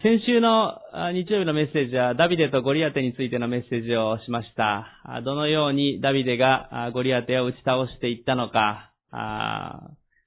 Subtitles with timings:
[0.00, 0.78] 先週の
[1.12, 4.86] 日曜日のメッセージはダビデとゴリアテについてのメッセージをしました。
[5.24, 8.92] どのようにダビデがゴリアテを打ち倒していったのか、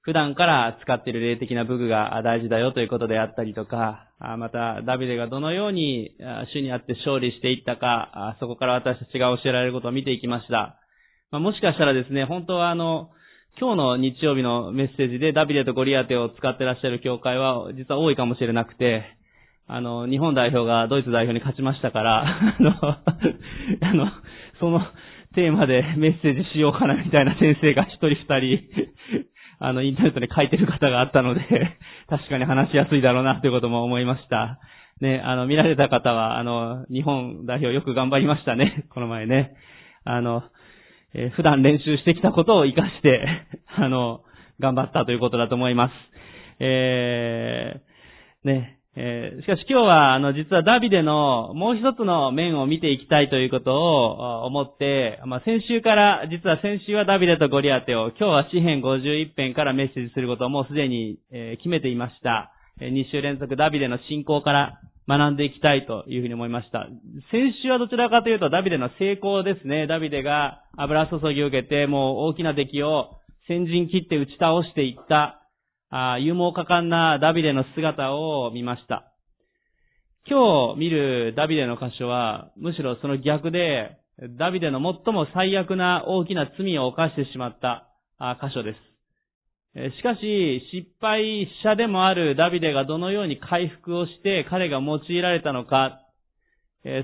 [0.02, 6.10] 普段から使っている霊的な武具が大事だよということであったりとか、またダビデがどのように
[6.52, 10.76] 主にあって勝利していったか、そこから私たちが教えられることを見ていきました。
[11.30, 13.08] もしかしたらですね、本当はあの、
[13.58, 19.16] 今日の日曜日のメッセージでダビデとゴリアテを使ってらっしゃる教会は実は多いかもしれなくて、
[19.74, 22.72] あの、日本代表がドイツ代表に勝ちましたから、あの、
[23.80, 24.06] あの、
[24.60, 24.82] その
[25.34, 28.60] テーマでメッセージしようかなみたいな先生が一人二人、
[29.60, 31.40] あの、インターネットで書いてる方があったので、
[32.06, 34.58] 確かに話しやすいだろうなということも思いました。
[35.00, 39.52] ね、あの、見られた方は、あの、日本代表よく頑張りましたね、この前ね。
[40.04, 40.42] あの、
[41.14, 43.26] えー、普段練習してきたことを活かして、
[43.74, 44.20] あの、
[44.60, 45.92] 頑張ったということだと思います。
[46.60, 62.52] えー、ね、えー、しかし今日は、あの、実はダビデのもう一つの面を見ていきたいということを思って、まあ、先週から、実は先週はダビデとゴリアテを、今日は詩編51編からメッセージすることをもうすでに、えー、決めていました。
[62.80, 66.86] え2週連続ダビデの信仰から学んでいきたいというふうに思いました。
[67.30, 69.86] 先週はどちらかというとダビデの成功ですね。
[69.86, 73.18] ダビデが油注ぎを受けて、もう大きな敵を
[73.48, 75.41] 先陣切って打ち倒していった
[75.94, 79.12] あ勇猛果敢なダビデの姿を見ました。
[80.26, 83.98] 今日見るダビデの箇所は、むしろその逆で、
[84.38, 87.90] ダビデの最も最悪な大きな罪を犯してしまった
[88.40, 88.72] 箇所で
[89.74, 89.92] す。
[89.98, 96.00] しかし、失敗者でもあるダビデがどのように回復をして彼が用いられたのか、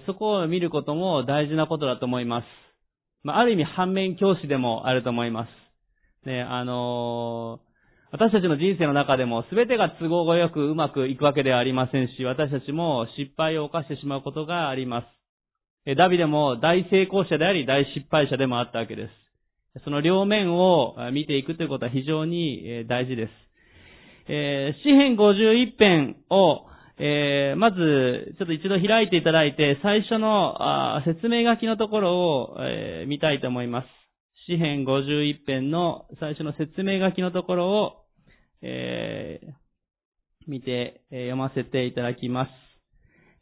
[0.06, 2.46] そこを見ることも大事なことだと思います。
[3.26, 5.46] あ、る意味反面教師でもあると思いま
[6.24, 6.26] す。
[6.26, 7.60] ね、あの
[8.10, 15.02] 私たちの人生の中でも全てが都合がよくうまくいくわけではありませんし、私たちも失敗を犯してしまうことがありま
[15.86, 15.94] す。
[15.96, 19.08] ダビデも大成功者であり大失敗者でもあったわけで
[19.76, 19.84] す。
[19.84, 23.30] その両面を見ていくということは非常に大事です。
[24.30, 26.66] えー、詩編51編を、
[26.98, 30.56] えー、まず、ちょっと一度開いていただいて、最初の
[31.06, 33.97] 説明書きのところを、えー、見たいと思います。
[34.48, 37.92] 詩編51編の最初の説明書きのところを、
[38.62, 42.50] えー、見て、えー、読ませていただきます。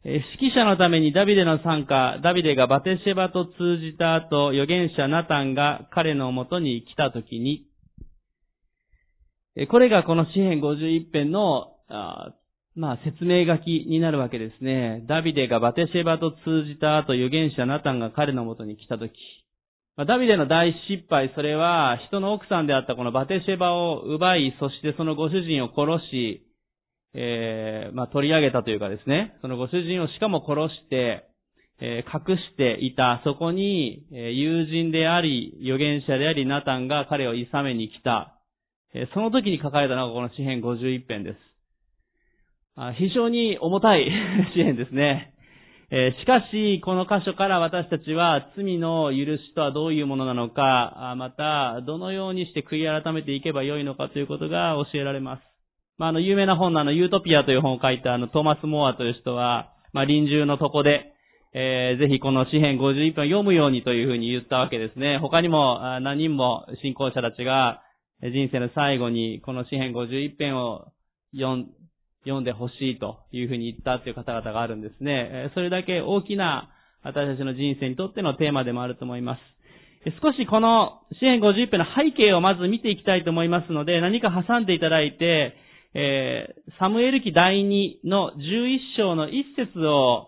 [0.03, 7.67] えー、指揮者のためにダビデの参加、ダビデがバテシェバと通じた後、預言者ナタンが彼のもとに来たときに、
[9.55, 12.33] えー、これがこの詩編51編の、あ
[12.75, 15.05] まあ、説明書きになるわけですね。
[15.07, 19.13] ダビデがバテシェバと通じた後、預言者ナタンが彼のもとに来たとき、
[19.97, 26.43] ま、ダビデの大失敗、それは人の奥さんであったこのバテシェバを奪い、そしてそのご主人を殺し、
[27.15, 31.25] えー、まあ、取り上げたというかですね、そのご主人をしかも殺して、
[31.81, 38.39] えー、隠していた、そこに、え、友人であり、預言者であり、ナタンが彼を諌めに来た。
[38.93, 41.37] え、その時に書かれたのがこの詩編51編です。
[42.75, 44.05] あ非常に重たい
[44.53, 45.33] 詩編ですね。
[45.89, 55.43] えしかし、この箇所から私たちは罪の許しとはどういうものなのか、また、どのようにして悔い改めていけばよいのかということが教えられます。
[55.97, 61.13] まあ、あの、有名な本のあの、ユートピアという本を書いたあの、トーマス・モアという人は、まあ、臨終のとこで、
[61.53, 65.17] えー、ぜひこの詩編51編を読むようにというふうに言ったわけですね。
[65.19, 67.81] 他にも何人も信仰者たちが
[68.21, 70.91] 人生の最後にこの詩編51編を
[71.33, 71.67] 読ん
[72.27, 75.49] 読んでほしいというふうに言ったという方々があるんですね。
[75.55, 76.69] それだけ大きな
[77.03, 79.39] 私たちの人生にとってのテーマでもあると思います。
[80.21, 85.55] 少しこの支援50編の背景をまず見ていきたいと思いますので、何か挟んでいただいて、
[85.93, 90.27] えー、サムエル記第2の11章の一節を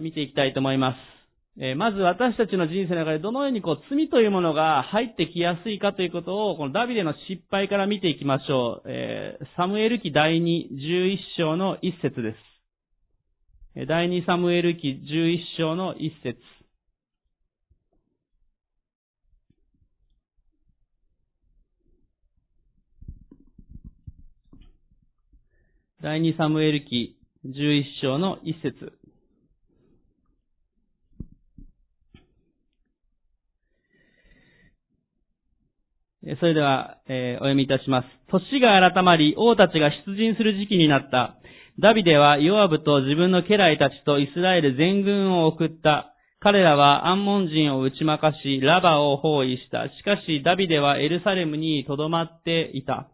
[0.00, 1.11] 見ていきたいと思います。
[1.60, 8.88] えまず私たちの人生の中でどのようにこう罪というものが入ってきやすいかということを、このダビデの失敗から見ていきましょう。
[8.88, 13.86] えー、サムエル記第2、11章の一節です。
[13.86, 16.38] 第2サムエル記11章の一節。
[26.02, 29.01] 第2サムエル記11章の一節。
[36.38, 38.06] それでは、えー、お読みいたします。
[38.28, 41.36] 年が改まり、王たちが出陣する時期になった。
[41.80, 46.14] ダビデはヨアブと自分の家来たちとイスラエル全軍を送った。
[46.38, 49.88] 彼らはアンモン人を打ち負かし、ラバを包囲した。
[49.88, 53.08] しかし、ダビデはエルサレムに留まっていた。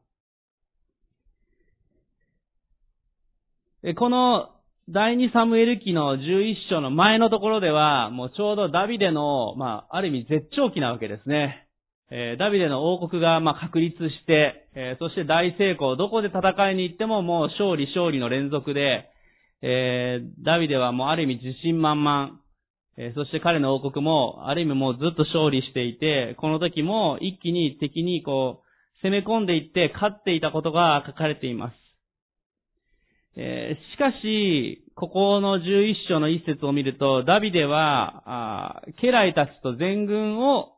[3.96, 4.50] この
[4.90, 11.67] 第2サムエル記の11章の前のところでは、もうちょうどダビデの、まあ、ある意味絶頂期なわけですね。
[12.10, 19.10] えー、ダビデの王国が、まあ、確立して、えー、そして大成功、どこで戦いに行ってももう勝利勝利の連続で、
[19.60, 22.40] えー、ダビデはもうある意味自信満々、
[22.96, 31.74] えそして彼の王国も、ある意味もうずっと勝利していて、この時も一気に敵にこう、攻め込んでいって勝っていたことが書かれています。
[33.36, 40.77] えしかし、ここの11章の一節を見ると、ダビデは、あ家来たちと全軍を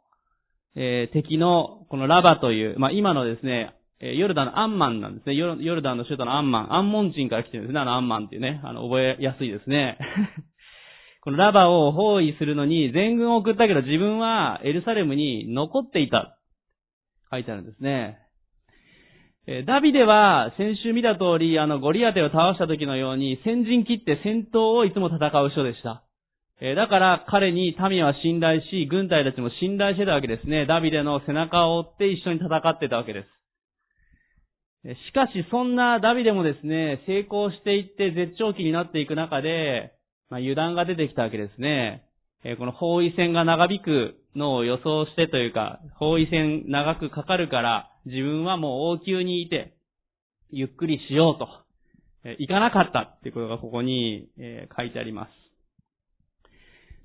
[0.76, 5.34] えー、敵の、このラバという、まあ、今のですね、えヨルダンのアンマンなんですね。
[5.34, 6.74] ヨルダンの首都のアンマン。
[6.74, 7.80] アンモン人から来てるんですね。
[7.80, 8.60] あのアンマンっていうね。
[8.64, 9.98] あの、覚えやすいですね。
[11.20, 16.38] このラバを包囲するのに全軍を送ったけど自分はエルサレムに残っていた。
[17.30, 18.18] 書いてあるんですね。
[19.46, 26.02] えダビデは先週見た通り、あのゴリアテを倒した時のように先陣切って戦闘をいつも戦う人でした。
[26.60, 30.66] だから彼に民は信頼し、軍隊たちも信頼してたわけですね。
[30.66, 33.24] ダビデの背中を追って一緒に戦ってたわけで
[34.84, 34.90] す。
[35.08, 39.92] しかしそんなダビデもですね、成功していって絶頂期になっていく中で、
[40.28, 42.04] まあ、油断が出てきたわけですね。
[42.58, 49.74] この包囲戦が長引くのを予想してというか、包囲戦長くかかるから、自分はもう王宮にいて、
[50.50, 51.48] ゆっくりしようと、
[52.38, 54.28] 行かなかったっていうことがここに、
[54.76, 55.39] 書いてあります。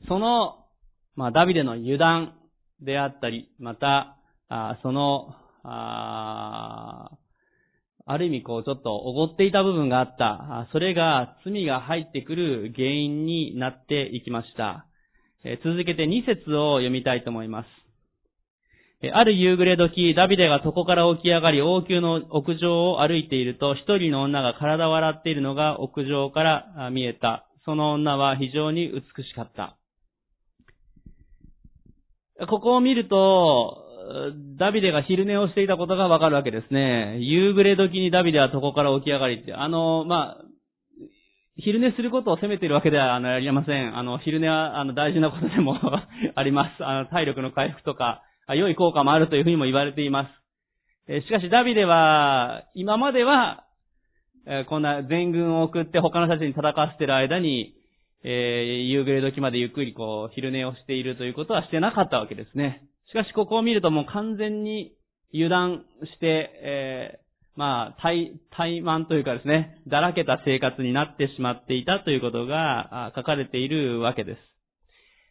[0.08, 0.66] その、
[1.16, 2.34] まあ、ダビデの油断
[2.82, 4.18] であったり、また、
[4.50, 7.12] あその、あ
[8.08, 14.86] ある意味こうちょっとおごっていた部分があった、それが罪が入ってくる原因になっていきました。
[15.44, 17.68] え続けて2節を読みたいと思います。
[19.14, 27.48] ある夕暮れ時、ダビデが床から起き上がり、王宮の屋上を歩いていると、一人の女が体を洗っているのが屋上から見えた。
[27.66, 29.78] その女は非常に美しかった。
[32.50, 33.82] ここを見ると、
[34.60, 37.18] ダビデが昼寝をしていたことがわかるわけですね。
[37.22, 40.46] 夕暮れ時にダビデは床から起き上がりって、あの、まあ、
[41.58, 43.98] 昼寝することを責めているわけではありません。
[43.98, 45.80] あの、昼寝はあの大事なことでも
[46.36, 46.86] あります。
[46.86, 50.30] あの、体力の回復とか、良い効果もあるというふうにも言われていま
[51.08, 51.22] す。
[51.26, 53.64] しかしダビデは、今までは、
[54.68, 57.74] こんな全軍を送って他の人たちに戦わせている間に、
[58.28, 62.82] えー、夕暮れ時までゆっくりこう、昼寝をしているということはしてなかったわけですね。
[63.08, 64.94] しかしここを見るともう完全に
[65.32, 67.26] 油断して、えー、
[67.56, 74.40] まあ、怠、怠慢というかですね、だらけた生活になってしまっていたということが書かれているわけです。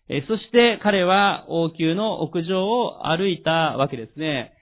[0.09, 4.53] えー、そして彼は王宮の屋上を歩いたわけですね。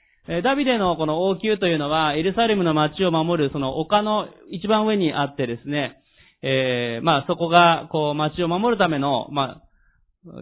[0.42, 6.01] ダビデのこの王宮というのは、エルサレムの街を守るその丘の一番上にあってですね、
[6.42, 9.62] えー、まあそこが、こう、町を守るための、まあ、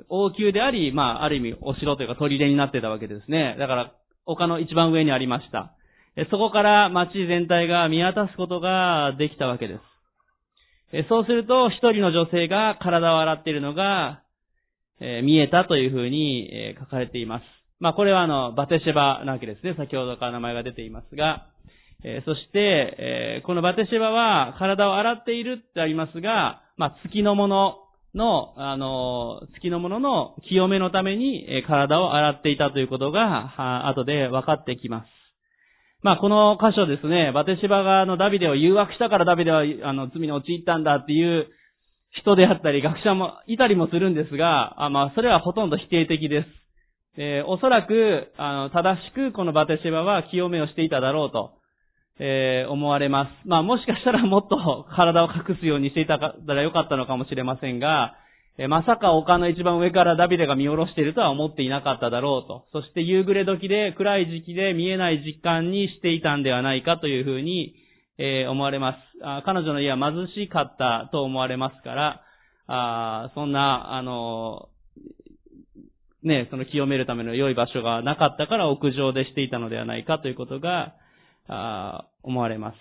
[0.09, 3.57] 王宮であり、まあ、ある意味、お城というか砦になってたわけですね。
[3.59, 3.93] だから、
[4.27, 5.75] 丘の一番上にありました。
[6.31, 9.79] そこから町全体が見渡すことができたわけで
[10.93, 11.09] す。
[11.09, 14.23] そうすると、一人の女性が体を洗っているのが、
[15.01, 17.45] え、見えたというふうに、え、書かれています。
[17.79, 19.75] まあ、これはあの、バテシェバなわけですね。
[19.77, 21.47] 先ほどから名前が出ていますが、
[22.03, 27.75] えそして、えこのバテシェバは体を洗っているってありますが、まあ、月のもの
[28.15, 35.07] の、あの、月のものの清めのために、え体を洗っていたということが、後で分かってきます。
[36.03, 41.49] まあ、この箇所ですね、バテシバがのダビデを誘惑したからダビデはあの罪に陥ったんだっていう
[42.13, 46.49] 人であったり、学者もいたりもするんですが、あまあ、それはほとんど否定的です。
[47.19, 51.60] えー、おそらく、あの、正しくこのバテシバは清めをしていただろうと。
[52.23, 53.49] えー、思われます。
[53.49, 58.15] まあもしかしたらもっと体を隠すようにしていたらよかったのかもしれませんが、
[58.59, 62.67] えー、まさか丘の一番上からダビデが見下ろしているとは思っていなかっただろうと。
[62.73, 67.75] そして夕暮れ時で暗い時期で見えない時間にしていたんではないかというふうに、
[68.19, 69.43] えー、思われますあ。
[69.47, 72.23] 彼女の家は貧しかったと思われますから、
[72.67, 74.69] あそんな、あの
[76.23, 80.93] ね、その清めるための良い場所がなかったから屋上でしていたのではないかということが、
[81.49, 82.77] あ思われます。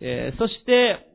[0.00, 1.06] え、そして、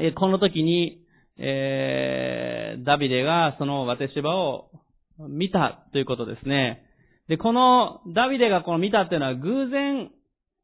[0.00, 1.02] えこの時に、
[1.38, 4.70] え、ダビデがそのワテシバを
[5.18, 6.84] 見たということですね。
[7.28, 10.10] で、このダビデがこの見たっていうのは偶然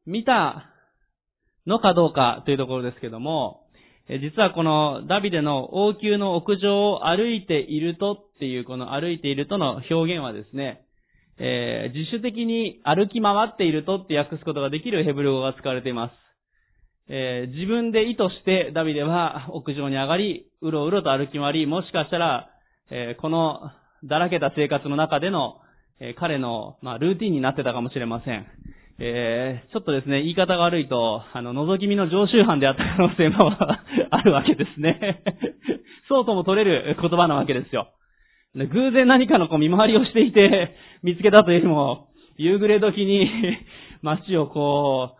[0.05, 0.69] 見た
[1.65, 3.65] のかどうかというところですけども、
[4.09, 10.83] 実はこのダビデの王宮の屋上を歩いているとっていうこの歩いているとの表現はですね、
[11.39, 16.13] えー、自主的に歩き回っているとって訳すことができるヘブル語が使われています。
[17.07, 22.49] えー、自分で意図してダビデは屋上に上がり、うろうろと歩き回り、もしかしたら、
[22.91, 23.71] えー、この
[24.03, 25.57] だらけた生活の中での、
[25.99, 28.45] えー、彼の、まあ、ルーティンになってたかもしれません。
[29.01, 33.49] えー、ちょっとですね、言い方が悪いと、あの、覗き見の常習犯であった可能性も
[34.11, 35.23] あるわけですね。
[36.09, 37.87] そうとも取れる言葉なわけですよ。
[38.55, 43.29] 偶然何かのこう見回りをしていて、 見つけたというよりも、夕暮れ時に
[44.01, 45.15] 街をこ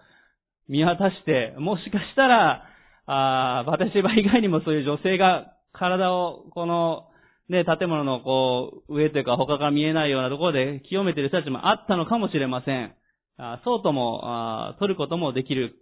[0.68, 2.66] う、見渡して、もしかしたら、
[3.06, 7.06] あバテシバ以外にもそういう女性が体をこの、
[7.50, 12.94] ね、建物のこう、上というか他から見えないようなところで清めている人たちもあったのかもしれません。
[13.38, 15.76] あそうともあ、取ることもできる、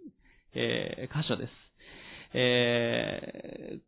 [0.54, 1.52] えー、箇所です。
[2.34, 3.87] えー、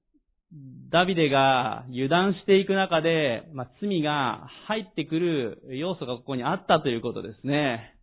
[0.90, 7.94] ダビデが油断していく中で、まあ、罪が入ってくる要素がここにあったということですね。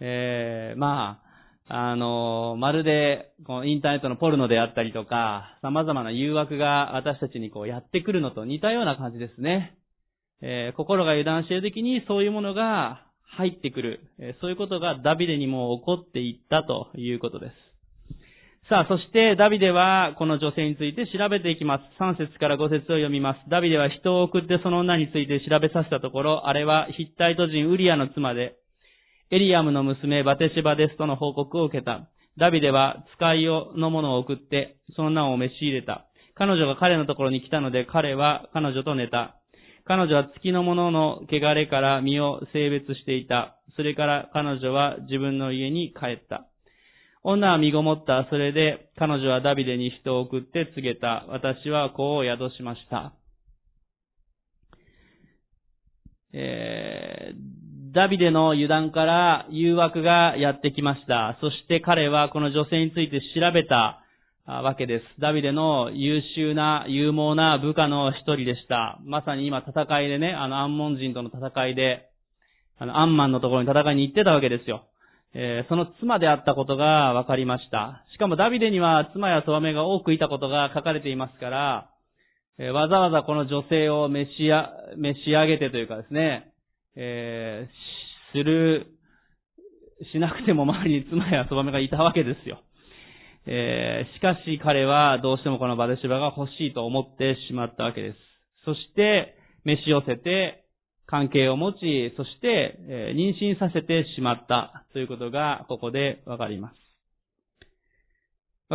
[0.00, 1.22] えー、ま
[1.68, 9.76] あ、あの、まるで、このインターネットのポルノであったりとか、様々な誘惑が私たちにこうやってくるのと似たような感じですね。
[10.42, 14.00] えー、心が油断しているときにそういうものが入ってくる、
[14.40, 17.65] そういうことがダビデにも起こっていったということです。
[18.68, 22.02] さあ、そしてダビデはこの女性について調べていきます。
[22.02, 23.48] 3節から5節を読みます。
[23.48, 28.56] ダビデは人を送ってその女について調べさせたところ、あれはヒッタイト人ウリアの妻で、
[29.30, 32.08] エリアムの娘バテシバですとの報告を受けた。
[32.40, 36.06] ダビデは使いのものを送って、その名を召し入れた。
[36.34, 39.36] 彼女が彼のところに来たので、彼は彼女と寝た。
[39.84, 43.60] 彼女は月のものの汚れから身を性別していた。
[43.76, 46.48] それから彼女は自分の家に帰った。
[47.28, 48.28] 女は身ごもった。
[48.30, 51.26] それで彼女はダビデに人を送って告げた。
[51.28, 53.14] 私は子を宿しました。
[56.32, 61.36] えー、ダビデの油断から誘惑がやってきました。
[61.40, 64.02] そして彼はこの女性について調べた。
[64.46, 65.20] わけです。
[65.20, 69.00] ダビデの優秀な、勇猛な部下の一人でした。
[69.04, 72.10] まさに今戦いでね、あの、アンモン人との戦いで、
[72.78, 74.84] あの、アンマンのところに戦いに行ってたわけですよ。
[75.34, 78.04] えー、その妻であったことが分かりました。
[78.14, 81.90] しかもダビデには妻や咎めが多くいたことが書かれていますから、
[82.58, 86.52] えー、わざわざこの女性を召しや、召し上げてというかですね、
[86.96, 88.86] えー、する、
[90.12, 92.60] しなくても周りに妻や咎めがいたわけですよ。
[93.46, 98.18] え、しかし彼はどうしてもこのバデシバが欲しいと思ってしまったわけです。
[98.64, 100.65] そして、召し寄せて、
[101.06, 106.76] 関係を持ち、そして、え、妊娠させてしまったということがここでわかります。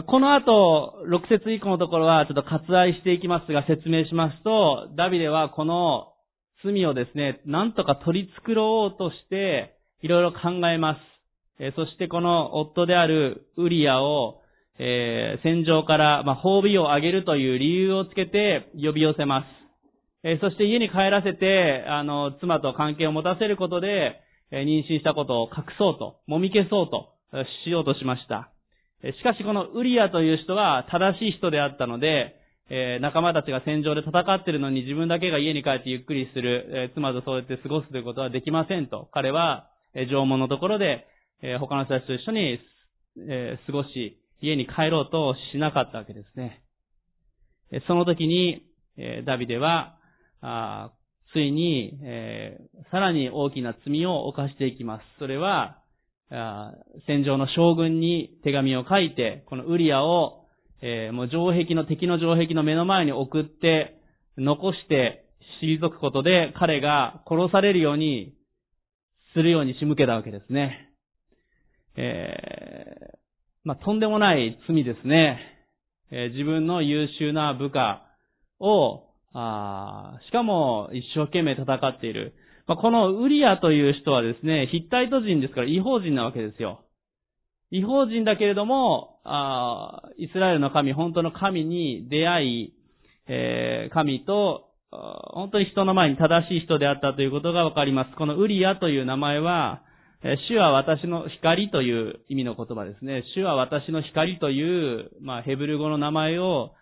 [0.08, 6.14] この後、6節以降のところはちょっと割愛していきますが説明しますと、ダビデはこの
[6.64, 11.00] 罪をですね、なんとか取り繕おうとして、いろいろ考えます。
[11.60, 14.42] えそしてこの夫であるウリアを
[14.84, 19.61] えー、戦場から、まあ、褒美をあげるという理由をつけて呼び寄せます。
[20.40, 27.14] そして家に帰らせて、あの、妻と関係を持たせることで、妊娠したことを隠そうと、もみ消そうと、
[27.66, 28.52] しようとしました。
[29.04, 32.36] しかしこのウリアという人は正しい人であったので、
[33.02, 39.10] 仲間たちが戦場で戦っているのに自分だけが家に帰ってゆっくりする、妻とそうやって過ごすということはできませんと。
[39.12, 41.08] 彼は、縄文のところで、
[41.60, 42.60] 他の人たちと一緒に、
[43.66, 46.62] 過ごし、家に帰ろうとしなかったわけですね。
[47.88, 48.62] その時に、
[49.26, 49.98] ダビデは、
[50.42, 50.92] あ
[51.34, 51.98] ついに、
[52.92, 55.04] さらに大きな罪を犯していきます。
[55.20, 55.78] それは、
[57.08, 60.46] 戦場の将軍に手紙を書いて、このウリアを、
[61.14, 63.98] もう城壁の、敵の城壁の目の前に送って、
[64.38, 65.26] 残して
[65.62, 68.34] 退くことで彼が殺されるように
[69.34, 70.90] するように仕向けたわけですね。
[71.98, 73.18] え
[73.64, 75.40] まあ、とんでもない罪ですね。
[76.12, 78.02] えー、自分の優秀な部下
[78.60, 82.34] を、あしかも一生懸命戦っている。
[82.68, 86.82] まあ、このウリアという人はですね、ヒッタイト人ですから違法人なわけですよ。
[87.72, 92.74] 違法人だけれども、あイスラエルの神、本当の神に出会い、
[93.28, 98.16] えー、神と、本当に人の前に正しい人であったということがわかります。
[98.18, 99.84] このウリアという名前は、
[100.50, 103.24] 主は私の光という意味の言葉ですね。
[103.34, 106.74] 主は私の光という、まあ、ヘブル語の名前を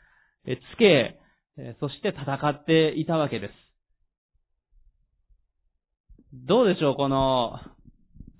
[0.45, 1.18] つけ、
[1.79, 3.53] そして戦っていたわけです。
[6.33, 7.59] どうでしょうこの、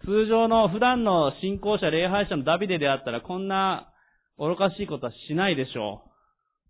[0.06, 3.92] 通常の普段の信仰者、礼拝者のダビデであったら、こんな
[4.38, 6.04] 愚かしいことはしないでしょ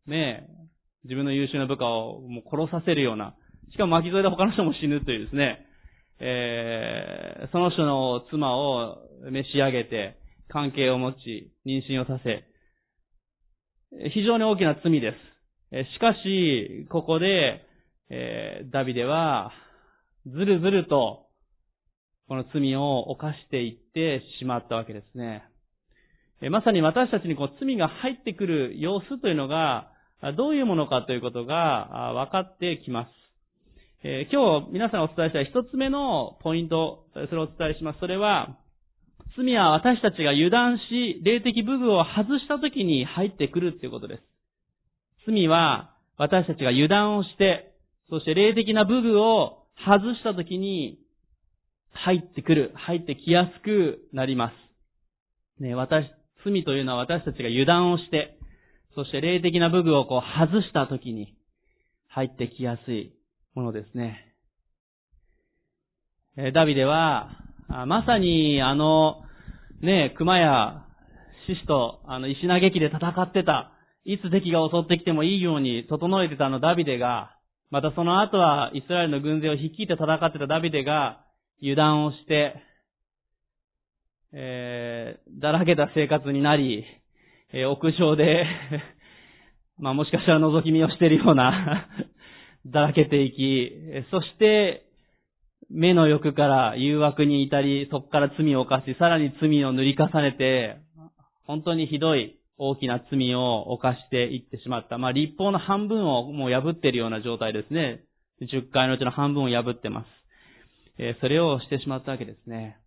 [0.08, 0.10] う。
[0.10, 0.60] ねえ。
[1.04, 3.36] 自分の優秀な部下をもう殺させるような。
[3.72, 5.66] しかも巻き添えで他の人も死ぬというですね。
[6.20, 8.98] えー、その人の妻を
[9.30, 10.18] 召し上げて、
[10.50, 12.44] 関係を持ち、妊娠をさせ、
[14.10, 15.29] 非常に大きな罪です。
[15.72, 17.62] しかし、ここで、
[18.10, 19.52] えー、ダビデは、
[20.26, 21.28] ずるずると、
[22.28, 25.44] この罪を犯していってしまったわけですね。
[26.42, 29.92] えまさに私たちにこう罪が入ってくる様子というのが、
[30.38, 33.10] どういうものかということが分かってきます。
[34.04, 38.00] えー、今日皆さんお伝えしたい一つ目のポイント、それをお伝えします。
[38.00, 38.58] それは、
[39.38, 44.29] 罪は私たちが油断し、霊的武具を外した時に入ってくるということです。
[45.26, 47.74] 罪は私たちが油断をして、
[48.10, 51.00] そして霊的な武具を外した時に
[51.92, 54.52] 入ってくる、入ってきやすくなりま
[55.58, 55.62] す。
[55.64, 56.06] ね、私、
[56.44, 58.38] 罪というのは私たちが油断をして、
[58.96, 61.36] そして霊的な武具をこう外した時に
[62.08, 63.14] 入ってきやすい
[63.54, 64.34] ものですね。
[66.38, 67.30] えダビデは、
[67.68, 69.24] まさにあの、
[69.82, 70.86] ね、熊や
[71.48, 73.72] 獅子とあの石投げ機で戦ってた、
[74.10, 77.30] いつ敵が襲ってきてもいいように整えてたのダビデが、
[77.70, 81.24] またその後はイスラエルの軍勢を率いて戦ってたダビデが
[81.62, 82.56] 油断をして、
[84.34, 86.86] えー、だらけた生活になり、
[87.54, 88.48] えー、屋上で
[89.78, 91.88] まあもしかしたら覗き見をしているような
[92.66, 93.72] だらけていき、
[94.10, 94.86] そして、
[95.70, 100.78] 目の欲から誘惑に至り、そこから罪を犯し、さらに罪を塗り重ねて、
[101.46, 102.39] 本当にひどい。
[102.60, 104.98] 大きな罪を犯していってしまった。
[104.98, 108.04] まあ、立法の半分をもう破っているような状態ですね。
[108.42, 110.08] 10回のうちの半分を破ってます。
[111.00, 112.78] えそれをしてしまったわけですね。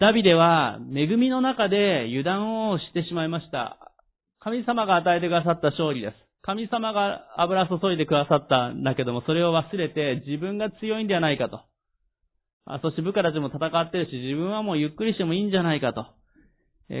[0.00, 3.92] ダビデは恵みの中で油断をしてしまいました。
[4.40, 6.14] 神様が与えてくださった勝利です。
[6.42, 11.60] 神様が油注いでくださったんだけども、それを忘れて自分が強いんではないかと。
[12.66, 16.06] あそして部下たちも戦ってるし、自分はもうゆっくりしてもいいんじゃないかと。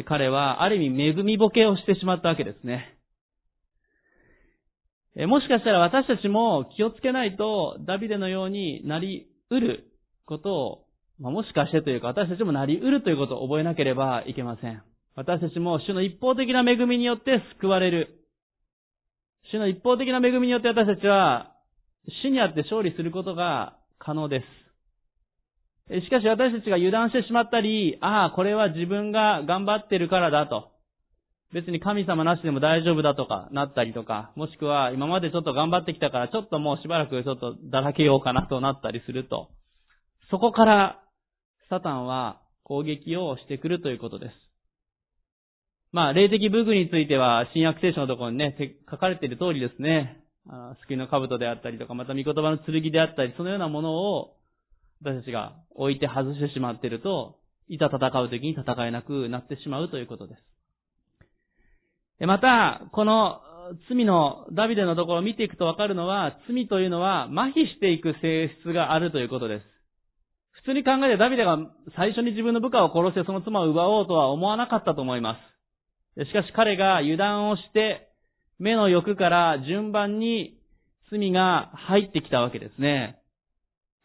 [0.06, 2.96] 彼はある意味恵みぼけをしてしまったわけですね。
[5.26, 9.84] もしかしたら私たちも気をつけないとダビデのようになり得る
[10.26, 10.84] ことを、
[11.20, 14.82] まあ、もしかしてというか私たちもなり得るということを覚えなければいけません。
[15.16, 18.20] 私たちも主の一方的な恵みによって救われる。
[19.52, 21.52] 主の一方的な恵みによって私たちは、
[22.22, 24.63] 死にあって勝利することが可能です。
[25.88, 30.70] しかし私たちが油断してしまったり、ああ、これは自分が頑張ってるからだと。
[31.52, 39.50] 別に神様なしでも大丈夫だとかなったりとか、もしくは今までちょっと頑張ってきたからちょっともうしばらくちょっとだらけようかなとなったりすると、
[40.30, 41.00] そこから
[41.68, 44.32] サタンは攻撃をしてくるということです。
[45.92, 48.56] まあ、霊的武具については、新約聖書のところにね、
[48.90, 50.24] 書かれている通りですね。
[50.88, 54.36] 救いの兜であったりとか、また御言葉の剣であったり、そのようなものを、
[55.04, 57.36] 私たちが置いて外してしまっていると、
[57.68, 60.36] いざ戦う時に戦えなくなってしまうということで
[62.20, 62.26] す。
[62.26, 63.40] また、この
[63.88, 69.64] 罪のダビデのところを見ていくとわかるのは、罪というのは麻痺していく性質があるということです。
[70.52, 71.58] 普通に考えてダビデが
[71.96, 75.36] 最初に自分の部下を殺してその妻を奪おうとは思わなかったと思いま
[76.16, 76.24] す。
[76.24, 78.08] しかし彼が油断をして、
[78.58, 80.58] 目の欲から順番に
[81.10, 83.20] 罪が入ってきたわけですね。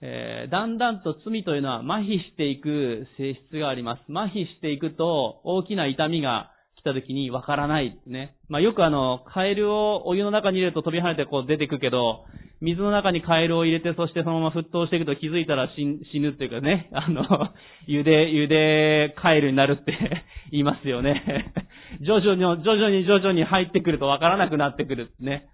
[0.01, 4.03] えー、だんだんと罪というのは麻痺していく性質があります。
[4.09, 8.35] 麻痺していくと大きな痛みが来た時にわからないね。
[8.47, 12.23] まあ、よくあの、カエルをお湯の中に入れると飛び跳ねてこう出てくけど、
[12.61, 17.23] 水の中にカエルを入れて、そしてそのまま沸騰していくと気づいたら死ぬっていうかね、 あの、
[17.87, 19.93] 茹で、茹でカエルになるって
[20.51, 21.53] 言いますよね。
[22.01, 25.47] 徐々に、徐々に徐々に入ってくるとわからなくなってくるね。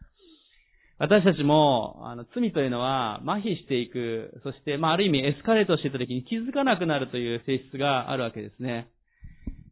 [0.97, 8.87] 私たちも、あの、罪というのは麻痺していく、そして、まあ、ある意味エスカレートしていた時に気づかなくなるという性質があるわけですね。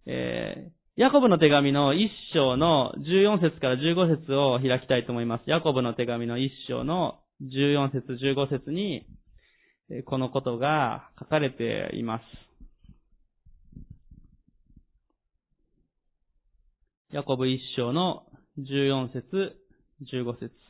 [0.06, 5.50] えー、ヤコブの手紙の一章の14節から15節を開きたいと思います。
[5.50, 9.06] ヤコブの手紙の一章の14節15節に、
[10.06, 12.24] このことが書かれています。
[17.14, 18.26] ヤコブ一章の
[18.58, 19.56] 14節
[20.12, 20.63] 15節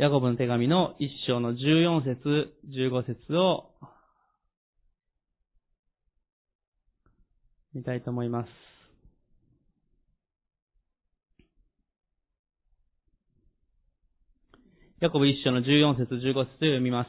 [0.00, 3.66] ヤコブの手紙の一章の14節15節を
[7.74, 8.48] 見たいと思います。
[15.02, 17.08] ヤコブ一章の14節15節を読みます。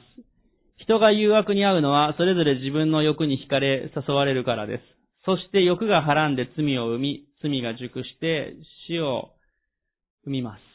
[0.76, 4.84] 人が誘惑に遭うのは、それぞれ自分の欲に惹かれ誘われるからです。
[5.24, 8.58] そして欲がはらんで罪を生み、罪が熟して
[8.90, 9.30] 死を
[10.26, 10.71] 生みます。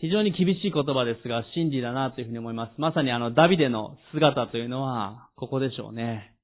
[0.00, 2.80] 非常に厳しい言葉ですが、真理だなというふうに思います。
[2.80, 6.34] まさにあの、ダビデの姿というのは、ここでしょうね。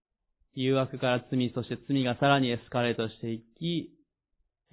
[0.55, 3.91] 誘惑から罪、そして罪がさらにエスカレートしていき、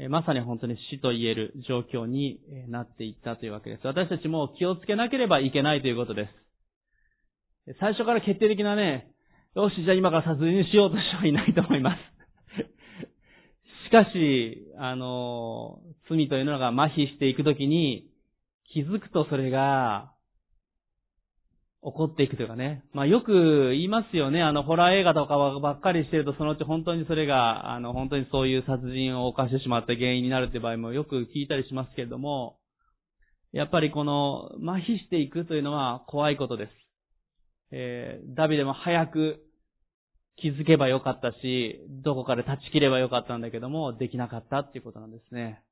[0.09, 3.87] まさに本当に死と言える状況になっていったというわけです。
[3.87, 6.29] 私たちも気をつけなければいけないということで
[7.65, 7.77] す。
[7.79, 9.11] 最初から決定的なね、
[9.55, 11.99] よし、じゃあ今から殺人しようとしてはいないと思います。
[13.87, 18.07] しかし、あの、罪というのが麻痺していくときに、
[18.71, 20.13] 気づくとそれが、
[21.83, 22.83] 起こっていくというかね。
[22.91, 24.41] まあよく言いますよね。
[24.41, 32.57] あの、ホラー映画とかばっかりしてると、そのうち本当にそれが、あの、本当にそういう殺人を犯してしまった原因になるっていう場合もよく聞いたりしますけれども、
[33.53, 36.71] やっぱりこの、麻痺していくというのは怖いことです。
[37.71, 39.43] えー、ダビデも早く
[40.37, 45.63] 気づけばよかったし、どこかで断ち切ればよかったんだけども、できなかったっていうことなんですね。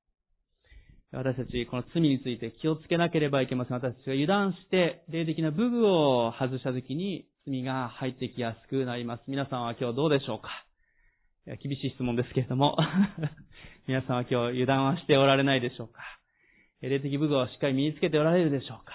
[1.15, 3.77] 私たち、この罪について気をつけなければいけません。
[3.77, 9.23] 私たちが油断して、霊的な武具を外したときに、罪が入ってきやすくなります。
[9.27, 10.49] 皆さんは今日どうでしょうか？
[11.45, 12.75] 厳しい質問ですけれども
[13.87, 16.01] 皆さんは今日油断はしておられないでしょうか？
[16.81, 18.93] 霊的武具をしっかり身につけておられるでしょうか？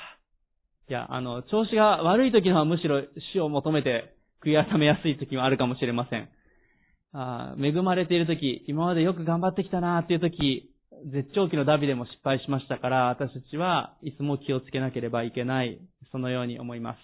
[0.88, 3.02] いや、あの、調子が悪い時のはむしろ
[3.32, 6.28] 死を求めて悔い改めやすい時もあるかもしれません。
[7.12, 10.69] あ恵まれている時、今までよく頑張ってきたなっていう時、
[11.06, 15.80] 絶頂期のダビデも失敗しましたから、私たちはいつも気をつけなければいけない、
[16.12, 16.98] そのように思います。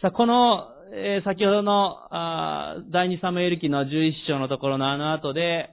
[0.00, 5.70] さあ、この、えー、先ほどの、あ第二サムエル記の11章のところのあの後で、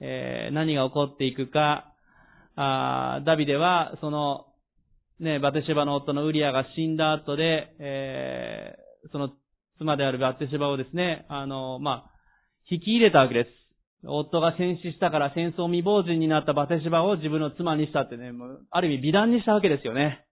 [0.00, 1.92] えー、何が起こっていくか、
[2.56, 4.46] あダビデは、その、
[5.20, 9.30] ね、バテシェバの夫のウリアが死んだ後で、えー、その
[9.78, 12.10] 妻であるバテシェバをですね、あの、まあ、
[12.70, 13.63] 引き入れたわけです。
[14.06, 18.32] 夫が戦死したから戦争未亡人になったバテシバを自分の妻にしたってね、
[18.70, 20.24] ある意味美談にしたわけですよね。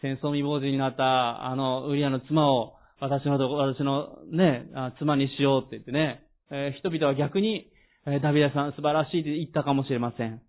[0.00, 7.70] 戦争未亡人になったあのウリアの妻を私の私のね、妻にしようって言ってね、えー、人々は逆に、
[8.06, 10.40] えー、ダビデさん素晴らしいって言ったかもしれません。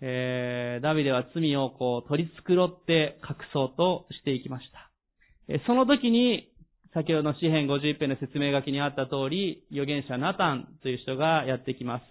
[0.00, 4.90] えー、ダビデは罪をこう取り繕って隠そうとしていきました。
[5.48, 6.48] えその時に
[6.94, 12.04] 先ほどの詩編51編の説明書きにあった通り、預言者ナタンという人がやってきます。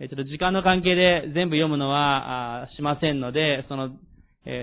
[0.00, 3.90] ちょっと時間の関係で全部読むのはしませんので、その、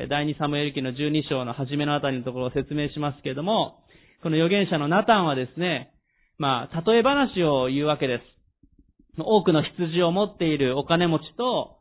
[0.09, 3.79] 第二サムエル記の12章の初めのあたりのところを説明しますけれども、
[4.23, 5.93] この預言者のナタンはですね、
[6.37, 9.21] まあ、例え話を言うわけです。
[9.23, 11.77] 多くの羊を持っているお金持ちと、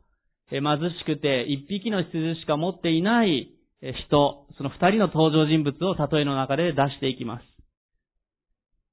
[0.49, 0.61] 貧
[0.97, 3.51] しくて一匹の羊しか持っていない
[4.07, 7.54] 人、その二人の登場人物を例えの中で出していきます。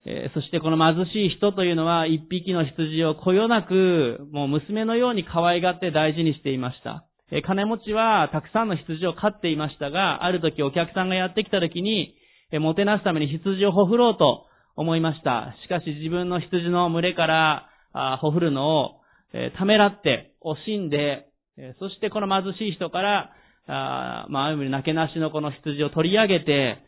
[0.05, 7.05] えー、そしてこの貧しい人というのは一匹の羊をこよなく、もう娘のように可愛がって大事にしていました。
[7.31, 12.15] えー、金持ちはたくさんの羊を飼っていましたが、ある時お客さんがやってきた時に、
[12.53, 15.55] えー、もてなすために羊をほふろうと思いました。
[15.65, 19.01] しかし自分の羊の群れから、あほふるのを、
[19.35, 21.27] え、ためらって、惜しんで、
[21.59, 23.31] え、そしてこの貧しい人から、
[23.67, 26.79] あまあ、ある意味なけなしのこの羊を取り上げて、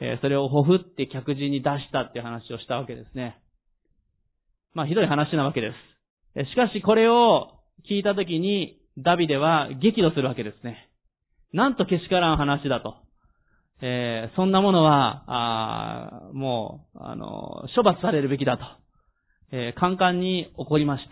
[0.00, 3.38] えそれをほふって客人に出したっていう話をしたわけですね。
[4.74, 5.72] まあ、ひどい話なわけで
[6.34, 6.50] す。
[6.50, 10.88] しかし、これを聞いたときに、ダビデは激怒するわけですね。
[11.52, 12.96] なんとけしからん話だと。
[13.82, 18.64] えー、そんなものは、あもう、あの、処罰されるべきだと。
[19.52, 21.10] えー、カンカンに怒りました。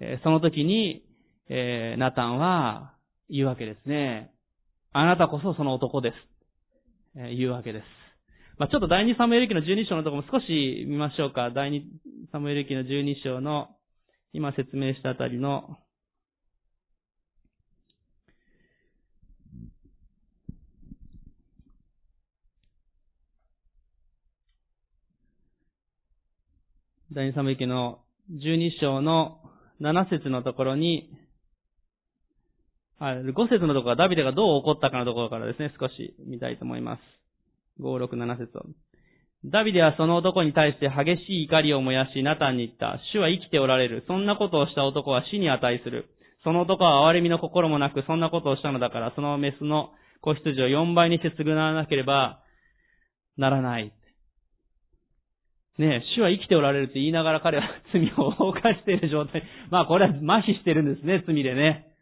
[0.00, 1.04] えー、その時に、
[1.48, 2.94] えー、ナタンは
[3.28, 4.32] 言うわけですね。
[4.92, 6.35] あなたこそその男です。
[7.18, 7.84] え言うわけです。
[8.58, 11.50] まあ、ちょっと第二サムエル記の12章のところも少し見ましょうか。
[11.50, 11.82] 第二
[12.30, 13.68] サムエル記の12章の、
[14.32, 15.78] 今説明したあたりの、
[27.12, 28.00] 第二サムエル記の
[28.30, 29.40] 12章の
[29.80, 31.10] 7節のところに、
[32.98, 37.00] はい、5節のところはダビデがどう怒ったかのところからですね、少し見たいと思います。
[37.80, 38.52] 5、6、7節
[39.44, 42.98] ダビデはその男に対して激しい怒りを燃やし、ナタンに言った。
[43.12, 44.04] 主は生きておられる。
[44.08, 46.06] そんなことをした男は死に値する。
[46.42, 49.90] その男は憐れみの心もなく、そんなことをしたのだから、そのメスの
[50.22, 52.40] 子羊を4倍にして償わなければ
[53.36, 53.92] ならない。
[55.78, 59.42] ねえ、主は生きておられるって言いながら彼は罪を犯している状態。
[59.70, 61.95] まあこれは麻痺してるんですね、罪でね。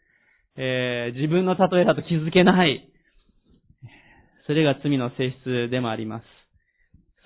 [0.57, 2.88] えー、自分の例えだと気づけない。
[4.47, 6.25] それが罪の性質でもあります。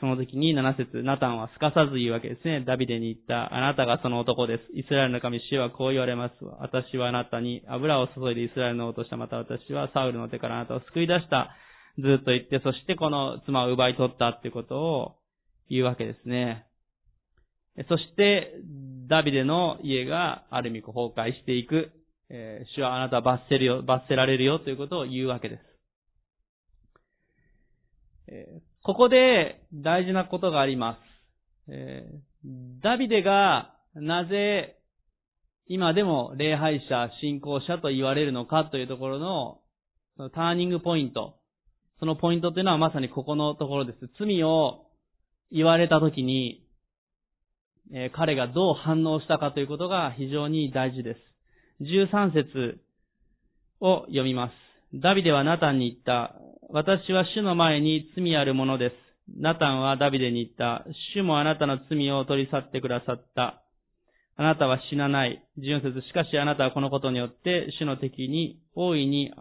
[0.01, 2.65] その時に7節ナタンはすかさず言うわけですね。
[2.65, 3.53] ダビデに言った。
[3.55, 4.63] あなたがその男です。
[4.79, 6.35] イスラエルの神主はこう言われます。
[6.61, 9.17] 私はあなたに油を注いでイスラエルの王とした。
[9.17, 11.51] また私はサウルの手からあなたを救い出した。
[11.99, 15.17] ずっと言って、そしてこの妻を奪い取ったってことを
[15.69, 16.65] 言うわけですね。
[17.89, 18.53] そして、
[19.09, 21.91] ダビデの家がある意味崩壊していく。
[22.31, 25.63] えー、主はあなたは罰せるよ、罰せられるよということを言うわけです。
[28.29, 30.99] えー、ここで大事なことがありま
[31.67, 31.73] す。
[31.73, 34.79] えー、ダビデがなぜ
[35.67, 41.37] 今でも礼拝者、信仰者と言われるのかというところのターニングポイント。
[42.01, 44.11] そのポイントというのはまさにここのところです。
[44.19, 44.87] 罪を
[45.51, 46.65] 言われたときに、
[47.93, 51.28] えー、彼がどう反応したかということが非常に大事です。
[51.81, 52.81] 13節
[53.81, 54.53] を読みます。
[54.95, 56.35] ダビデはナタンに言った。
[56.71, 58.95] 私は主の前に罪あるものです。
[59.41, 60.85] ナタンはダビデに言った。
[61.15, 63.63] 主もあなたの罪を取り去ってくださった。
[64.37, 65.43] あなたは死なない。
[65.59, 69.33] 14節しかしあなたはこのことによって主の敵に大いに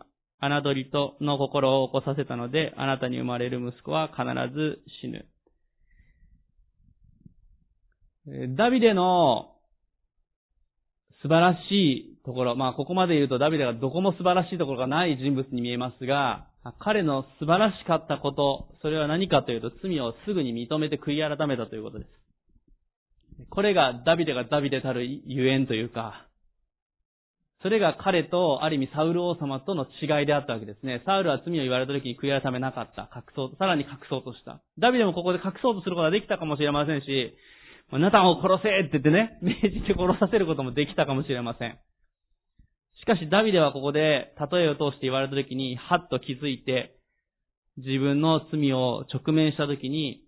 [0.42, 4.24] 侮りとの心を起こさせたので、あなたに生まれる息子は必
[4.54, 5.26] ず死ぬ。
[8.56, 9.54] ダビデの
[11.22, 16.48] 素晴らしいところ、まあここまで言うとダビデがどこも素晴らしいところがない人物に見えますが、
[16.80, 22.10] 彼の素晴らしかったこと、それは何かというと罪をすぐに認めて悔い改めたということです。
[23.50, 26.28] これがダビデがダビデたるゆえんというか、
[27.64, 31.02] それが彼と、ある意味サウル王様との違いであったわけですね。
[31.08, 33.10] サウルは罪を言われた時に悔い改めなかった。
[33.16, 34.62] 隠そう、さらに隠そうとした。
[34.78, 37.34] ダビデもここで隠そうとすることができたかもしれませんし、
[37.92, 41.80] ナタンを殺せって言ってね、命じて殺させることもできたかもしれません。
[43.00, 46.98] しかしダビデはここで、例えを通して言われた時に、はっと気づいて、
[47.78, 50.24] 自分の罪を直面した時に、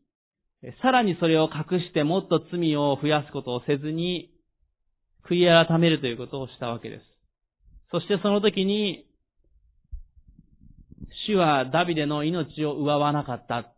[0.81, 4.31] さらにそれを隠してもっと罪を増やすことをせずに、
[5.29, 7.03] 悔い改めるということをしたわけです。
[7.91, 9.05] そしてその時に、
[11.27, 13.73] 主はダビデの命を奪わなかった。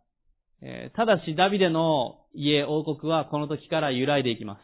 [0.94, 4.60] ただしダビデの家、王国はこの時から揺らいでいきます。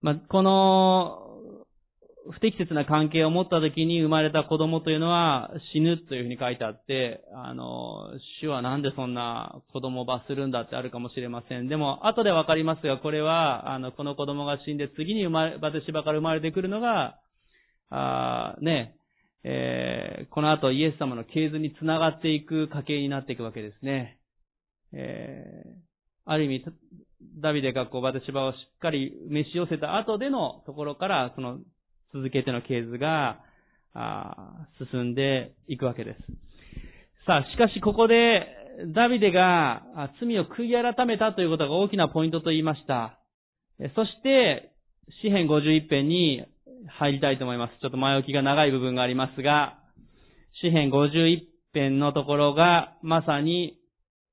[0.00, 1.18] まあ、この、
[2.30, 11.68] 不適切な関係を持った時に生まれた子供というのは死ぬというふうに書いてあって、あの、主はなんでそんな子供を罰するんだってあるかもしれません。
[11.68, 17.18] でも、後でわかりますが、これは、あの、この子供が死んで次に生まれ、バテシバから生まれてくるのが、
[17.90, 18.96] あね、
[19.44, 24.18] えー、この後イエス様の系図につながっていく家系になっていくわけですね。
[24.92, 25.70] えー、
[26.26, 26.64] ある意味、
[27.40, 31.58] ダビデがこうバテシバをしっかり召し寄せた後でのところから、その
[32.12, 33.40] 続けての系図が、
[33.94, 36.18] あ進んでいくわけです。
[37.26, 38.46] さあ、しかしここで、
[38.94, 39.82] ダビデが
[40.20, 43.18] 罪を悔い改めたということが大きなポイントと言いました。
[43.94, 44.72] そして、
[45.20, 46.44] 詩編51編に
[46.88, 47.78] 入りたいと思います。
[47.80, 49.78] ちょっと前置きが長い部分がありますが、
[50.60, 51.38] 詩編51
[51.74, 53.78] 編のところが、まさに、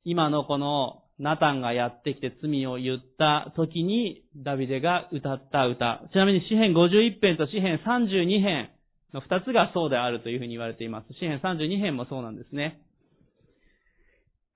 [0.04, 6.02] 今のこのナタンがやってきて罪を言った時に、ダビデが歌った歌。
[6.14, 8.70] ちなみに詩編51編と詩編32編
[9.14, 11.14] の2つがそうであるというふうに言われています。
[11.14, 12.82] 詩編32編もそうなんですね。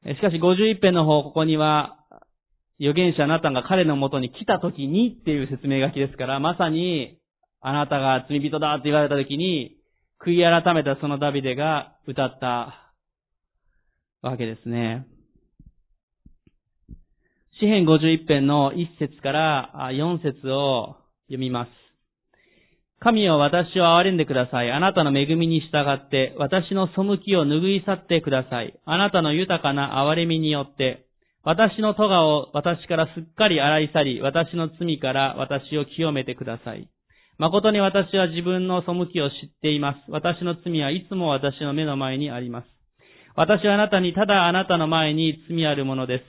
[0.06, 1.98] しかし51編の方、ここには、
[2.80, 7.18] 預言者ナタンが彼のもとに来た時にっていう説明書きですから、まさに、
[7.66, 9.78] あなたが罪人だって言われた時に、
[10.20, 12.94] 悔い改めたそのダビデが歌った
[14.22, 15.08] わけですね。
[17.60, 20.98] 詩編51編の1節から4節を
[21.28, 21.70] 読みます。
[23.00, 24.72] 神は私を憐れんでください。
[24.72, 28.78] あなたの恵みに従って、私の背きを拭い去ってください。
[28.86, 31.06] あなたの豊かな憐れみによって、
[31.44, 36.90] 私の咎を私からすっかり洗い去り、私の罪から私を清めてください。
[37.38, 40.12] 誠に私は自分の背きを知っています。
[40.12, 42.68] 私の罪はいつも私の目の前にあります。
[43.36, 46.24] 私はあなたにただあなたの前に罪あるものです。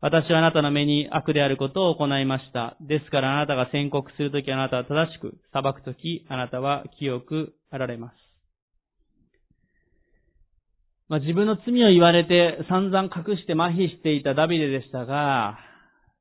[0.00, 2.76] 私はあなたの目に悪であることを行いました。
[2.80, 8.14] ですからあなたが宣告するときあなたは正しく、裁くときあなたは清くあられます。
[11.08, 15.58] まあ、自分の罪を言われて散々隠して麻痺していたダビデでしたが、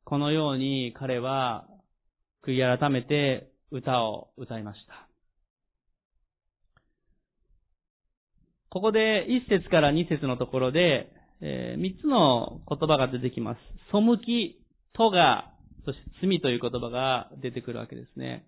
[0.04, 1.66] このように彼は
[2.46, 5.08] 悔い改めて歌を歌いました。
[8.70, 13.60] ここで一節から二節のところで、えー、三つの言葉が出てきます。
[13.92, 14.62] 背き、
[14.94, 15.52] とが、
[15.86, 18.46] そして罪という言葉が出てくるわけですね。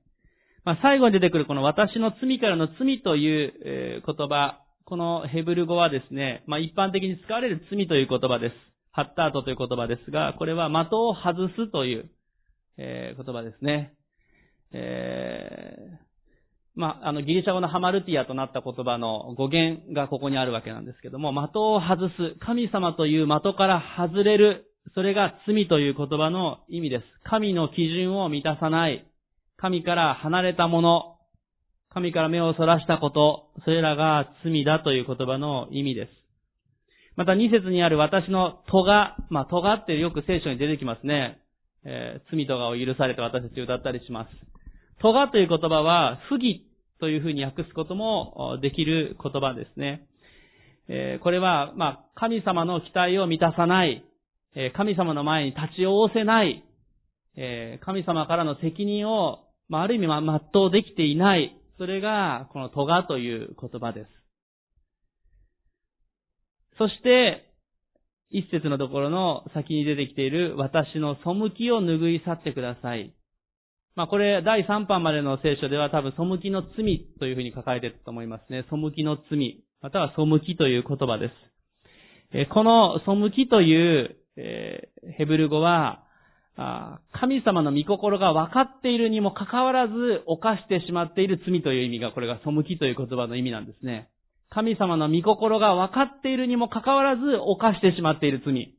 [0.64, 8.56] まあ、最後に出てくるこの私の罪からの罪という、え、言葉、このヘブル語はですね、まあ一般的に使われる罪という言葉です。
[8.92, 12.12] ハッタートという言葉ですが、これは的を外すという、
[12.78, 13.94] えー、言葉ですね。
[14.74, 16.04] えー、
[16.76, 27.04] まあ、あの、ギリシャ語のハマルティアとなった言葉の語源がここにあるわけなんですけども、的を外す、神様という的から外れる、それが罪という言葉の意味です。
[27.30, 29.08] 神の基準を満たさない、
[29.58, 31.18] 神から離れたもの、
[31.94, 36.10] 神から目をそらしたこと、それらが罪だという言葉の意味です。
[37.16, 41.40] また二節にある私の咎、まあ、咎ってよく聖書に出てきますね。
[41.86, 44.53] えー、罪咎を許されて私たち歌ったりします。
[45.04, 46.66] 咎という言葉は、不義
[47.02, 50.08] というふうに訳すこともできる言葉ですね。
[50.88, 54.06] え、これは、まあ、神様の期待を満たさない、
[54.56, 56.63] え、神様の前に立ち寄せない、
[57.36, 64.10] え、神様からの責任を、まあ、ある意味、ま、全うできていない、それが、この咎という言葉です。
[66.78, 67.50] そして、
[68.30, 73.13] 一節のところの先に出てきている、私の背きを拭い去ってください。
[73.96, 78.66] まあこれ、第3版までの聖書では多分、背きの罪というふうに書かれていると思いますね。
[78.70, 81.34] 背きの罪、または背きという言葉です。
[82.36, 86.04] えこの背きという、えヘブル語は、
[87.12, 89.94] 神様の御心が分かっているにもかかわらず
[90.26, 94.10] 犯してしまっている罪という意味が、これが背きという言葉の意味なんですね。
[94.50, 98.74] 神様の御心が分かっているにもかかわらず犯してしまっている罪。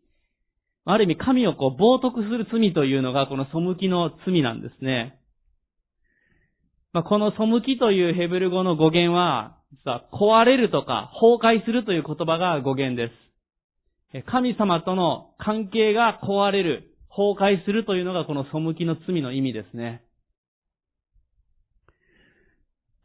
[0.87, 5.19] ある意味神をこう冒涜する罪というのがこの背きの罪なんですね。
[6.93, 14.25] まあ、この背きというヘブル語の語源は、実は壊れるとか崩壊するという言葉が語源です。
[14.31, 20.05] 神様との関係が壊れる、崩壊するというのがこの背きの罪の意味ですね。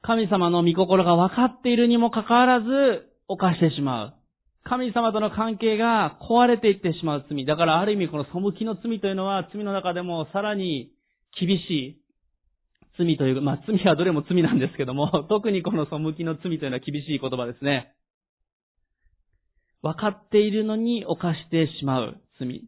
[0.01, 2.67] 神様の御心が分かっているにもかかわらず
[3.27, 4.18] 犯してしまう。
[4.69, 7.43] 神様との関係が壊れていってしまう罪。
[7.45, 10.91] だからある意味この背きの罪というのは罪の中でもさらに
[11.39, 12.01] 厳しい
[12.99, 17.93] 罪という、まあ罪はどれも罪なんですけども、 特にこの背きの罪というのは厳しい言葉ですね。
[19.81, 22.63] 分かっているのに犯してしまう罪。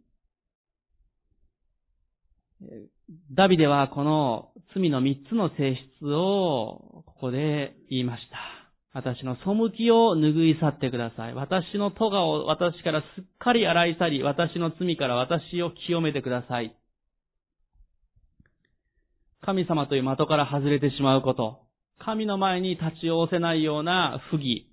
[3.32, 8.61] ダビデはこの罪の三つの性質をここで言いました。
[8.94, 11.34] 私の背きを拭い去ってください。
[11.34, 16.76] 私の咎を私からすっかり洗い去り、私の罪から私を清めてください。
[19.44, 21.62] 神様という的から外れてしまうこと、
[22.00, 24.68] 神の前に立ち寄せないような不義、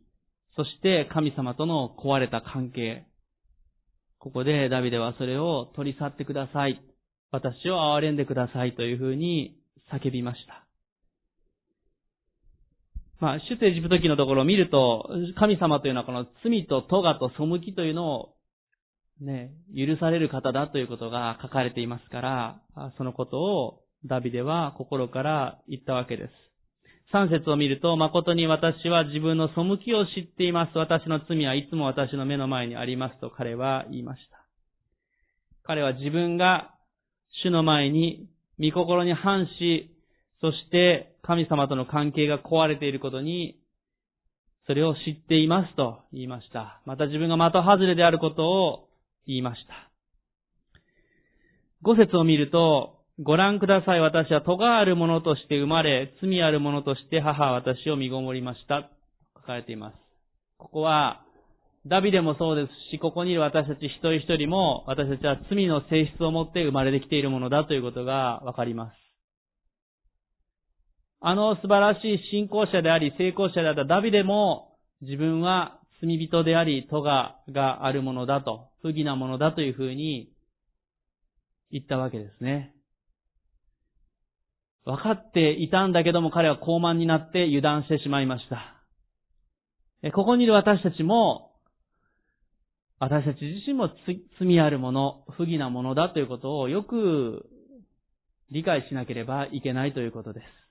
[0.56, 3.06] そして神様との壊れた関係。
[4.18, 6.82] ここでダビデはそれを取り去ってください。
[7.30, 9.56] 私を憐れんでくださいというふうに
[9.92, 10.67] 叫びました。
[13.20, 18.34] まあ、出エジプト記のところを見ると、神様というのはこの罪と咎と背きというのを
[19.20, 22.62] ね、許される方だということが書かれていますから、
[22.96, 26.30] そのことをダビデは心から言ったわけです。
[27.10, 30.78] 三節を見ると、誠に私は自分の背きを知っています。
[30.78, 34.38] 私の罪はいつも私の目の前にありますと彼は言いました。
[35.64, 36.74] 彼は自分が
[37.42, 38.28] 主の前に
[38.60, 39.90] 御心に反し、
[40.40, 43.60] そして神様との関係が壊れていることに、
[44.66, 46.80] それを知っていますと言いました。
[46.86, 48.88] また自分が的外れであることを
[49.26, 49.90] 言いました。
[51.82, 54.00] 五節を見ると、ご覧ください。
[54.00, 58.88] 私は戸があるものとして生まれ、罪あるものとして母は私を身ごもりました。
[59.36, 59.96] 書かれています。
[60.56, 61.20] ここは、
[61.84, 69.07] ダビデもそうですし、ここにいる私たち一人一人も、私たちは罪の性質を持って生まれてきているものだということがわかります。
[71.20, 80.30] あの素晴らしい信仰者であり、成功者であったダビデも、自分は罪人であり、咎があるものだと、不義なものだというふうに
[81.70, 82.72] 言ったわけですね。
[84.84, 90.12] 分かっていたんだけども彼は高慢になって油断してしまいました。
[90.12, 91.52] ここにいる私たちも、
[93.00, 93.90] 私たち自身も
[94.38, 97.48] 罪あるもの、不義なものだということをよく
[98.50, 100.67] 理解しなければいけないということです。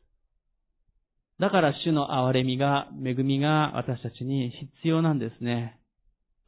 [1.39, 4.50] だから主の憐れみが、恵みが私たちに
[4.82, 5.80] 必要なんですね。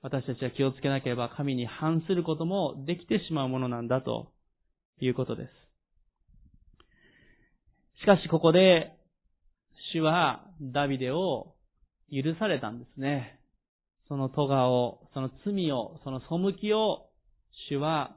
[0.02, 4.32] 私たちは気をつけなければ神に反することもできてしまうものなんだと
[5.00, 5.50] いうことです。
[8.02, 8.94] しかしここで、
[9.94, 11.56] 主はダビデを
[12.12, 13.40] 許されたんですね。
[14.08, 17.10] その咎を、その罪を、その背きを、
[17.70, 18.16] 主は、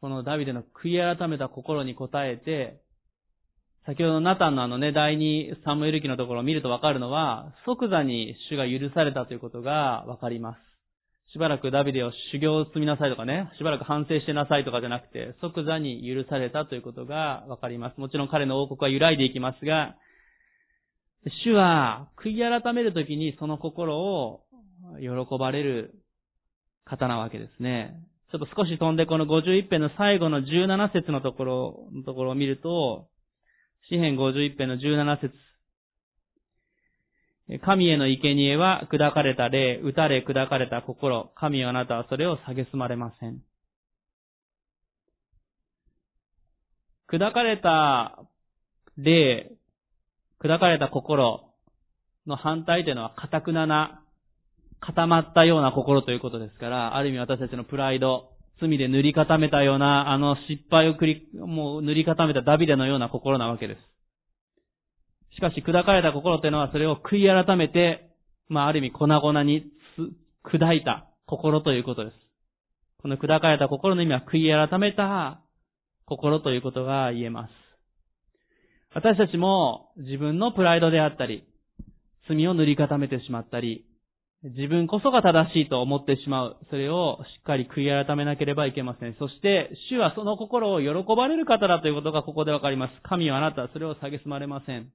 [0.00, 2.83] このダビデの悔い改めた心に応えて、
[3.86, 10.58] 先ほどのナタンのあのね、第二サムエル記のところを見るとわかるのは、即座に主が許されたということがわかります。
[11.34, 18.00] しばらくダビデを修行を積みなさいとかね、しばらく反省してなさいとかじゃなくて、即座に許されたということがわかります。
[18.00, 19.96] もちろん彼の王国は揺らいでいきますが、
[21.44, 24.44] 主は悔い改めるときにその心を
[24.98, 25.94] 喜ばれる
[26.86, 28.00] 方なわけですね。
[28.32, 33.08] ちょっと少し飛んでこの51編の最後の17節のところ、のところを見ると、
[33.88, 35.34] 詩編51編の17節
[37.62, 43.42] 神への生贄は砕かれた霊、打たれ砕かれた心、神はあなたはそれを蔑まれません。
[47.12, 48.18] 砕かれた
[48.96, 49.52] 霊、
[50.42, 51.50] 砕かれた心
[52.26, 54.02] の反対というのは、堅くなな、
[54.80, 63.80] 固まったような心ということですから、ある意味私たちのプライド、罪で塗り固めたような、あの失敗を繰り、もう塗り固めたダビデのような心なわけです。
[65.34, 68.10] しかし砕かれた心というのはそれを悔い改めて、
[68.48, 69.64] まあある意味粉々に
[70.44, 72.16] 砕いた心ということです。
[73.02, 75.40] この砕かれた心の意味は悔い改めた
[76.06, 77.50] 心ということが言えます。
[78.94, 81.44] 私たちも自分のプライドであったり、
[82.28, 83.84] 罪を塗り固めてしまったり、
[84.44, 86.56] 自分こそが正しいと思ってしまう。
[86.68, 89.16] それをしっかり悔い改めなければいけません。
[89.18, 92.92] そして、主はその心を喜ばれる方だということがここでわかります。
[93.04, 94.92] 神はあなたそれを蔑まれません。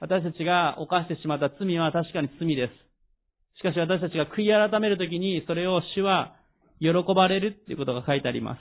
[0.00, 3.58] 私たちが犯してしまった罪は確かに罪です。
[3.58, 6.36] しかし私たちが悔い改めるときに、それを主は
[6.80, 8.60] 喜ばれるということが書いてあります。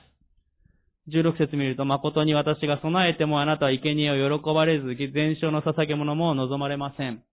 [1.15, 7.23] 16節見ると、誠に私が備えてもあなたは生贄を喜ばれず、全焼の捧げ物も望まれません。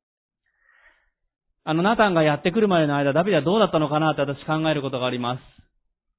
[1.64, 5.40] あの、ナタンがやってくるまでの間、ダビデはどうだったのかなって私考えることがあります。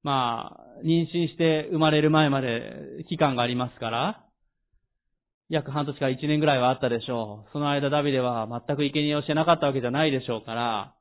[0.02, 4.26] まあ、妊娠して生まれる前まで期間がありますから、
[5.50, 7.52] 約半年から1年ぐらいはあったでしょう。
[7.54, 10.96] その間ダビデは全く生贄をしてなかったわけじゃないでしょうから、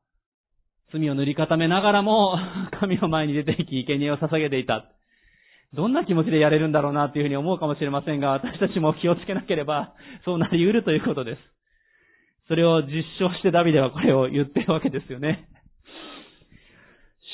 [0.93, 2.37] 罪を塗り固めながらも、
[2.79, 4.85] 神の前に出ていき、生贄を捧げていた。
[5.73, 9.95] どんな気持ちでやれるんだろうなっていうふうに思うかもしれませんが、私たちも気をつけなければ、
[10.27, 11.41] そうなり得るということです。
[12.49, 15.49] それを実証してダビデはこれを言ってるわけですよね。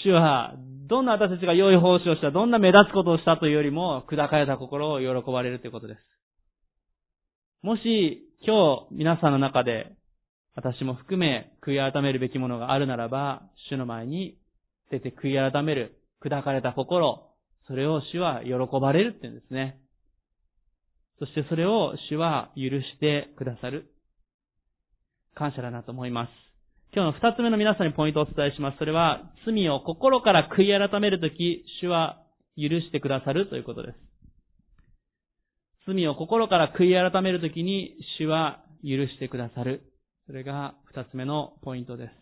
[0.04, 0.54] 主は、
[0.88, 6.00] どんな私たちが良い奉仕をした、どんな目立つことをしたというよりも、砕かれた心を喜ばれるということです。
[7.62, 9.92] もし、今日皆さんの中で、
[10.54, 14.38] 私も含め悔い改めるべきものがあるならば、主の前に
[14.90, 17.28] 出て悔い改める、砕かれた心、
[17.66, 19.78] それを主は喜ばれるって言うんですね。
[21.18, 23.92] そしてそれを主は許してくださる。
[25.34, 26.30] 感謝だなと思います。
[26.92, 28.78] 今日の二つ目の皆さんにポイントをお伝えします。
[28.78, 32.22] それは、罪を心から悔い改めるとき、主は
[32.56, 33.98] 許してくださるということです。
[35.86, 39.82] 罪を心から悔い改めるときに、主は許してくださる。
[40.26, 42.12] それが二つ目のポイントです。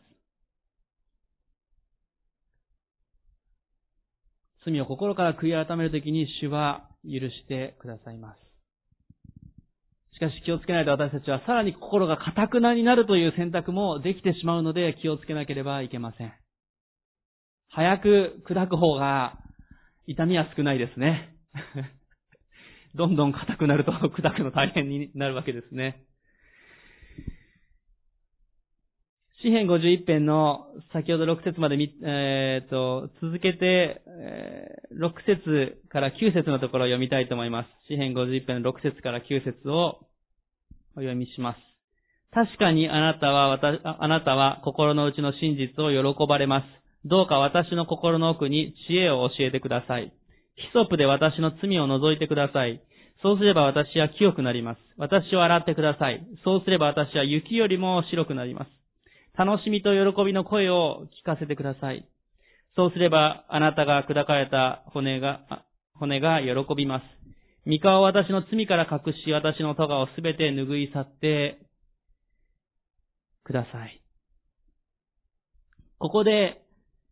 [4.66, 8.47] 罪を心から悔い改めるときに、主は許してくださいます。
[10.18, 16.32] しかし気をつけないと私たちはさらに心が堅くなになるという選択もできてしまうので気をつけなければいけません。
[17.68, 19.38] 早く砕く方が
[20.08, 21.36] 痛みは少ないですね。
[22.96, 26.02] どんどん硬くなると砕くの大変になるわけですね。
[29.40, 37.68] 詩編51編の先ほど6節までみ、えー、と、続けて、えー、6節から9節のところを読みたいと思います。
[37.86, 40.07] 詩編51編の6節から9節を
[40.98, 41.58] お読みします。
[42.32, 43.58] 確かにあなたは、
[44.02, 46.64] あなたは心の内の真実を喜ばれます。
[47.08, 50.12] どうか私の心の奥に知恵を教えてください。
[50.56, 52.82] ヒソプで私の罪を除いてください。
[53.22, 54.78] そうすれば私は清くなります。
[54.96, 56.26] 私を洗ってください。
[56.44, 58.70] そうすれば私は雪よりも白くなります。
[59.36, 62.06] 楽しみと喜びの声を聞かせてください。
[62.74, 67.17] そうすればあなたが砕かれた骨が、骨が喜びます。
[67.68, 71.58] 三河を私の罪から隠し、私の咎をすべて拭い去って
[73.44, 74.02] ください。
[75.98, 76.62] ここで、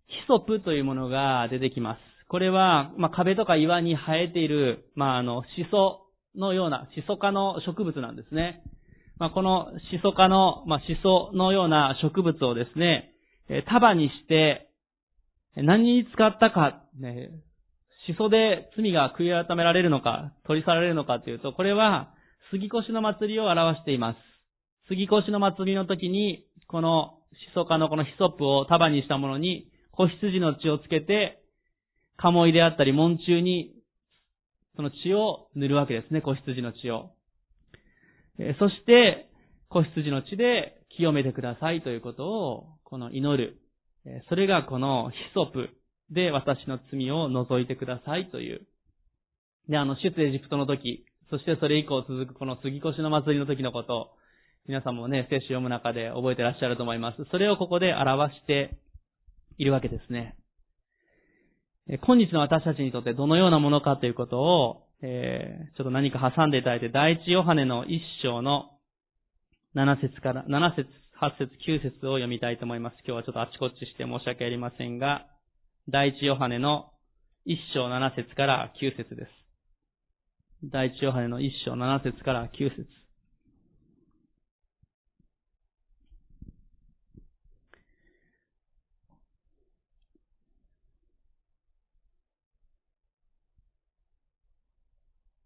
[0.06, 1.98] ヒソプというものが出てきます。
[2.28, 8.62] これは、まあ、壁とか岩に生えている、まあ、あの、シソのような、シソ科の植物なんですね。
[9.18, 13.12] まあ、このシソ科の、まあ、シソのような植物をですね、
[13.68, 14.70] 束にして、
[15.54, 17.28] 何に使ったか、ね、
[18.06, 22.12] しそで罪が悔い改められるのか、取り去られるのかというと、これは、
[22.50, 24.18] 杉越の祭りを表しています。
[24.88, 31.42] 杉越の祭りの時に、このシソ科のこのヒソップを束にしたものに、子羊の血をつけて、
[32.16, 33.74] 鴨居であったり、門中に、
[34.76, 37.10] その血を塗るわけですね、子羊の血を。
[38.38, 39.28] えそして、
[39.68, 43.58] 子羊の血で清めてくださいということを、この祈る。
[44.28, 45.70] それがこのヒソプ
[46.10, 48.66] で私の罪を除いてくださいという。
[49.68, 54.12] で、あの、出エジプトの時、そしてそれ以降続くこの杉越の祭りの時のこと、
[54.68, 57.24] 皆さんもね、聖書読む中で覚えてらっしゃると思います。
[57.30, 58.78] それをここで表して
[59.58, 60.36] いるわけですね。
[62.04, 68.70] 今日の私たちにとってどのようなものかということを、えー、ちょっと何か挟んでいただいて、第一ヨハネの一章の
[69.76, 70.88] 7節から、7節、
[71.20, 72.94] 8節、9節を読みたいと思います。
[73.06, 75.26] 今日はちょっとあちこちして申し訳ありませんが、
[75.88, 76.90] 第一ヨハネの
[77.44, 79.30] 一章7節から9節です。
[80.64, 82.88] 第一ヨハネの一章7節から9節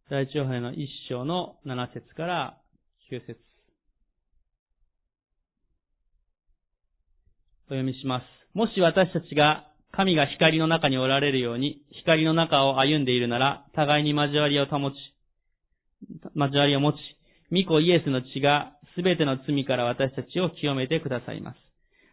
[0.09, 2.59] 第一ヨハネの一章の7節から
[3.13, 3.39] 9節
[7.67, 8.25] お読みします。
[8.57, 14.95] もし私たちが神が光の中におられるように、光の中を歩んでいるなら、互いに交わりを保ち、
[16.35, 16.97] 交わりを持ち、
[17.51, 21.57] 御子イエスの血がすべての罪から私たちを清めてくださいます。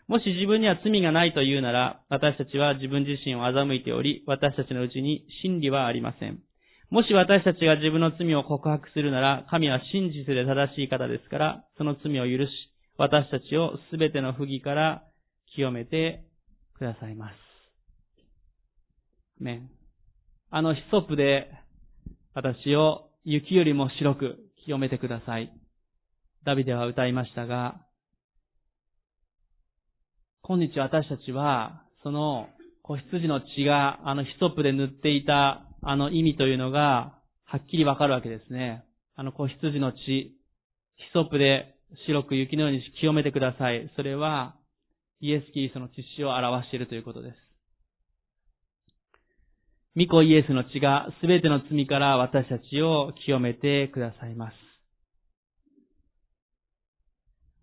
[0.08, 6.40] もし自分には罪がないというなら、私たちは自分自身を欺いており、私たちのうちに真理はありません。
[6.90, 12.50] もし私たちが自分の罪を告白するなら、神は真実で正しい方ですから、その罪を許し、
[12.98, 15.04] 私たちをすべての不義から
[15.54, 16.24] 清めて
[16.78, 17.47] くださいます。
[19.40, 19.70] ね。
[20.50, 21.50] あのヒソップで
[22.34, 24.36] 私を雪よりも白く
[24.66, 25.52] 清めてください。
[26.46, 27.82] ダビデは歌いましたが、
[30.44, 32.48] 今日私たちは、その
[32.82, 38.86] 子羊の血があのヒソップで塗っていたあの意味というのが、はっきりわかるわけですね。
[39.16, 40.34] あの子羊の血、ヒ
[41.14, 41.76] ソップで
[42.06, 43.92] 白く雪のように清めてください。
[43.98, 44.56] それは、
[45.20, 47.47] イエス・キリストの血潮を表しているということです。
[49.98, 54.54] 御子イエスの血がすべての罪から私たちを清めてくださいます。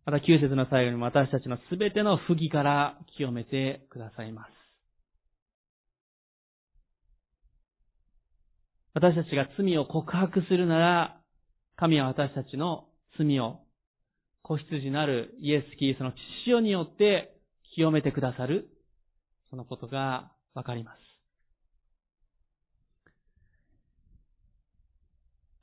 [0.04, 4.50] また、9節の最後にも私たちのすべての不義から清めてくださいます。
[8.94, 11.20] 私たちが罪を告白するなら、
[11.76, 13.60] 神は私たちの罪を、
[14.42, 16.16] 子羊なるイエス・キリストの血
[16.46, 17.36] 潮によって
[17.76, 18.68] 清めてくださる、
[19.50, 21.03] そのことがわかります。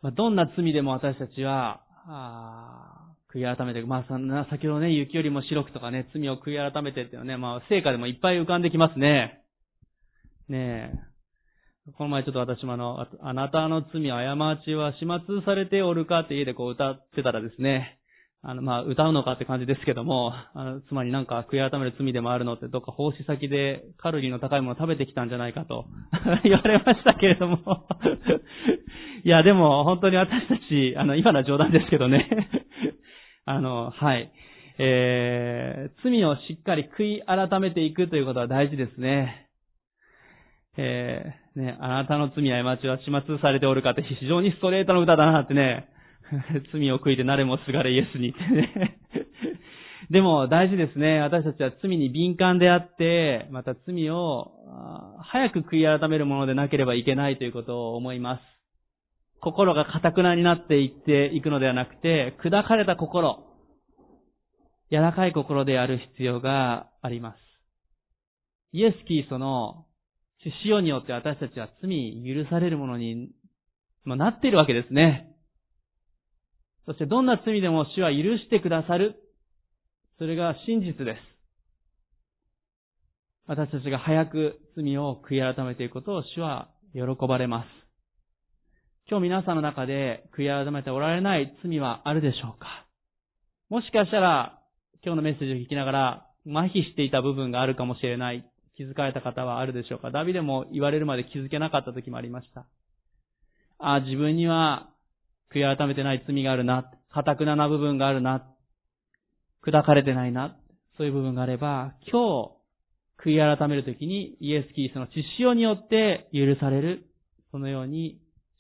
[0.02, 3.02] まあ、どんな罪でも私たちは、あ
[3.34, 9.44] 悔い改めて、まあ、先ほどね、雪よりも白くとかね、罪を悔い改めてっていうのはね、まあ、成果でもいっぱい浮かんできますね。
[10.50, 11.12] ねえ。
[11.98, 18.01] この前ちょっと私もあの、あなたの罪、過ちは始末されておるかって家でこう歌ってたらですね、
[18.44, 25.86] あの、まあ、歌うのかって感じですけども、 あの、つまりなんか悔い改める罪でもあるのって、どっか奉仕先でカロリーの高いものを食べてきたんじゃないかと
[26.44, 27.58] 言われましたけれども
[29.24, 32.28] いや、でも本当に私たち、あの、今のは冗談ですけどね
[33.46, 34.32] あの、はい。
[34.80, 39.48] えー、罪をしっかり悔い改めていくということは大事ですね。
[40.78, 45.88] えー、ね、あなたの罪過ちは始末されておるかって非常にストレートの歌だなってね、
[46.72, 48.98] 罪を悔いて誰もすがれイエスにってね。
[50.10, 51.20] でも大事ですね。
[51.20, 54.52] 私たちは罪に敏感であって、また罪を
[55.20, 58.42] 早く悔い改めるものでなければいけないということを思います。
[59.42, 63.48] 心が堅くなになっていっていくのではなくて、砕かれた心、
[64.92, 67.38] 柔らかい心である必要があります。
[68.74, 69.86] イエス・キーストの
[70.66, 71.90] 塩によって私たちは罪
[72.26, 73.30] 許されるものに、
[74.04, 75.31] まなっているわけですね。
[76.86, 79.16] そしてどんな罪でも主は許してくださる。
[80.18, 81.20] それが真実です。
[83.48, 87.68] 私たちが早く罪を悔い改めていくことを主は喜ばれます。
[89.10, 92.86] 今日皆さんの中で悔い改めておられない罪はあるでしょうか？
[93.70, 94.60] もしかしたら
[95.04, 98.48] 今日のメッセージを聞きながら麻痺していた部分があるかもしれない。
[98.78, 100.12] 気づかれた方はあるでしょうか？
[100.12, 102.68] ダビデも言われるまで気づけなかった時もありました。
[103.80, 104.91] ああ、自分には
[105.54, 106.92] 悔い改めてない罪があるな。
[107.14, 108.48] 堅くなな部分があるな。
[109.66, 110.58] 砕かれてないな。
[110.98, 112.62] そういう部分があれば、今日、
[113.24, 117.06] 悔い改めるときにイエス・キリストの血潮によって許される。
[117.52, 118.20] そのように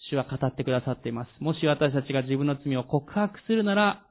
[0.09, 1.29] 主は語ってくださっています。
[1.39, 4.05] もし私たちが自分の罪を告白するなら、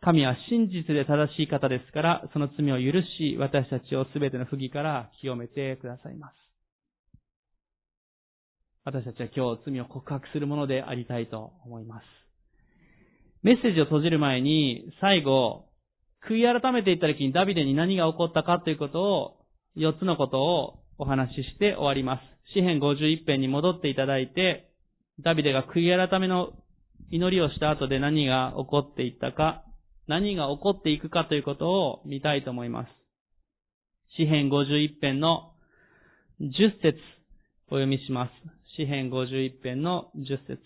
[0.00, 6.43] 神は真実で正しい方ですから、その罪を許し、私たちをすべての不義から清めてくださいます。
[8.86, 12.04] 私たちは今日罪を告白するものでありたいと思います。
[13.42, 15.64] メッセージを閉じる前に、最後、
[16.28, 19.36] 悔い改めていった時にダビデに何が起こったかということを、
[19.76, 22.52] 4つのことをお話しして終わります。
[22.52, 24.70] 詩編51編に戻っていただいて、
[25.20, 26.52] ダビデが悔い改めの
[27.10, 29.64] 祈りをした後で何が起こっていったか、
[30.08, 32.88] 何が起こっていくかということを見たいと思います。
[34.18, 35.52] 詩編51編の
[36.40, 36.48] 10
[36.82, 36.98] 節
[37.68, 38.30] お読みします。
[38.76, 40.58] 詩編51編の10節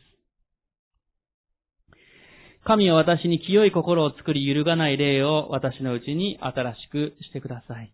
[2.65, 7.93] 神は私に清い心を作り揺るがない霊を私のうちに新しくしてください。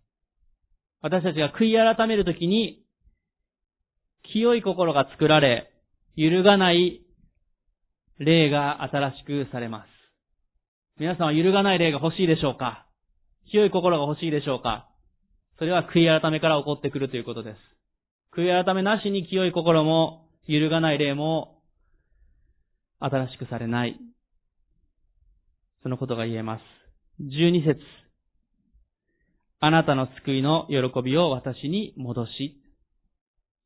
[1.02, 2.82] 私たちが悔い改めるときに、
[4.32, 5.70] 清い心が作られ、
[6.16, 7.02] 揺るがない
[8.18, 9.88] 霊が新しくされます。
[10.98, 12.86] 皆さんは揺るがない霊が欲しいでしょうか？
[13.50, 14.88] 清い心が欲しいでしょうか？
[15.58, 17.58] それは悔い改めから起こってくるということです。
[18.36, 21.60] 悔い改めなしに清い心も揺るがない霊も
[23.00, 23.98] 新しくされない。
[25.82, 26.62] そのことが言えます。
[27.20, 27.80] 12節
[29.60, 32.60] あなたの救いの喜びを私に戻し、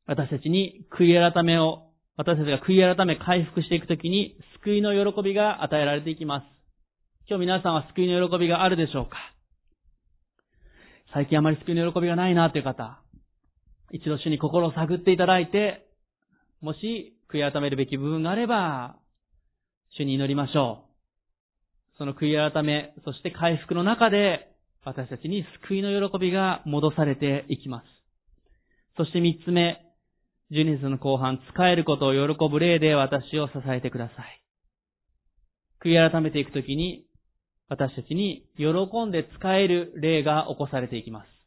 [0.05, 6.43] 私たちに悔い改めを、私たちが悔い改め回復していくときに救いの喜びが与えられていきます。
[7.27, 9.17] 今日皆さんは救いの喜びがあるでしょうか？
[11.13, 13.01] 最近あまり救いの喜びがないなという方、
[13.91, 15.85] 一度主に心を探っていただいて、
[16.61, 18.97] もし悔い改めるべき部分があれば、
[19.97, 21.97] 主に祈りましょう。
[21.97, 24.47] その悔い改め、そして回復の中で、
[24.85, 27.85] 私たちに救いの喜びが戻されていきます。
[28.97, 29.85] そして三つ目、
[30.51, 34.43] 十二節の後半、使えることを喜ぶ霊で私を支えてください。
[35.83, 37.05] 悔い改めていくときに、
[37.67, 38.65] 私たちに喜
[39.05, 41.38] んで使える霊が起こされていきます。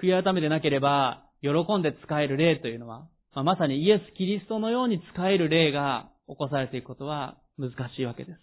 [0.00, 8.38] 悔い改めてなければ、喜んで使える霊というのは、まあ、まさにイエス・キリストのように使える霊が起こされていくことは難しいわけです。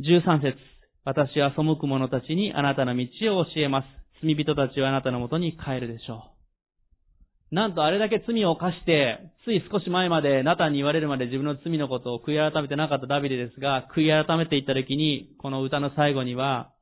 [0.00, 0.58] 13節
[1.04, 3.86] 私は背く者たちにあなたの道を教えます。
[4.22, 7.54] 罪人たちはあなたのもとに帰るでしょう。
[7.54, 16.72] なんとあれだけ罪を犯して、つい少し前までナタンに言われるまで自分の罪のことを悔い改めてなかったダビデですが、悔い改めていった時に、この歌の最後には、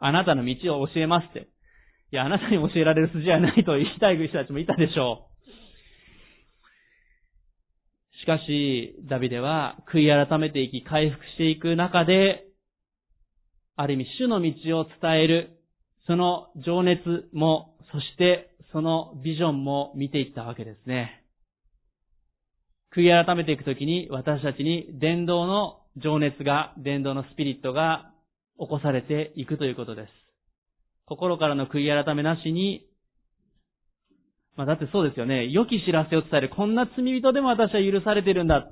[0.00, 1.51] あなたの道を教えますって。
[2.12, 5.32] いや、あなたに教えられる筋合いないと言いたい人たちもいたでしょう。
[8.20, 12.44] しかし、ダビデは悔い改めていき、回復していく中で、
[13.76, 15.58] ある意味、主の道を伝える、
[16.06, 21.24] その情熱も、そしてそのビジョンも見ていったわけですね。
[22.94, 28.12] 悔い改めていくときに、私たちに伝道の情熱が、伝道のスピリットが
[28.58, 30.21] 起こされていくということです。
[31.06, 32.86] 心からの悔い改めなしに、
[34.56, 35.48] まあだってそうですよね。
[35.48, 36.50] 良き知らせを伝える。
[36.50, 38.70] こんな罪人でも私は許されてるんだ。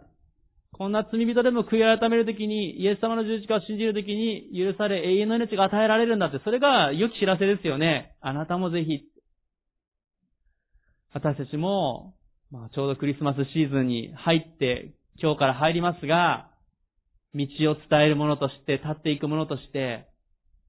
[0.72, 8.14] こんな罪人でも悔い改めるときに、イエス様の十字架を信じるときに許され、永遠の命が与えられるんだって、それが良き知らせですよね。
[8.20, 9.04] あなたもぜひ。
[11.12, 12.14] 私たちも、
[12.50, 16.50] まあちょうどクリスマスシーズンに入って、今日から入りますが、
[17.34, 20.09] 道を伝えるものとして、立っていくものとして、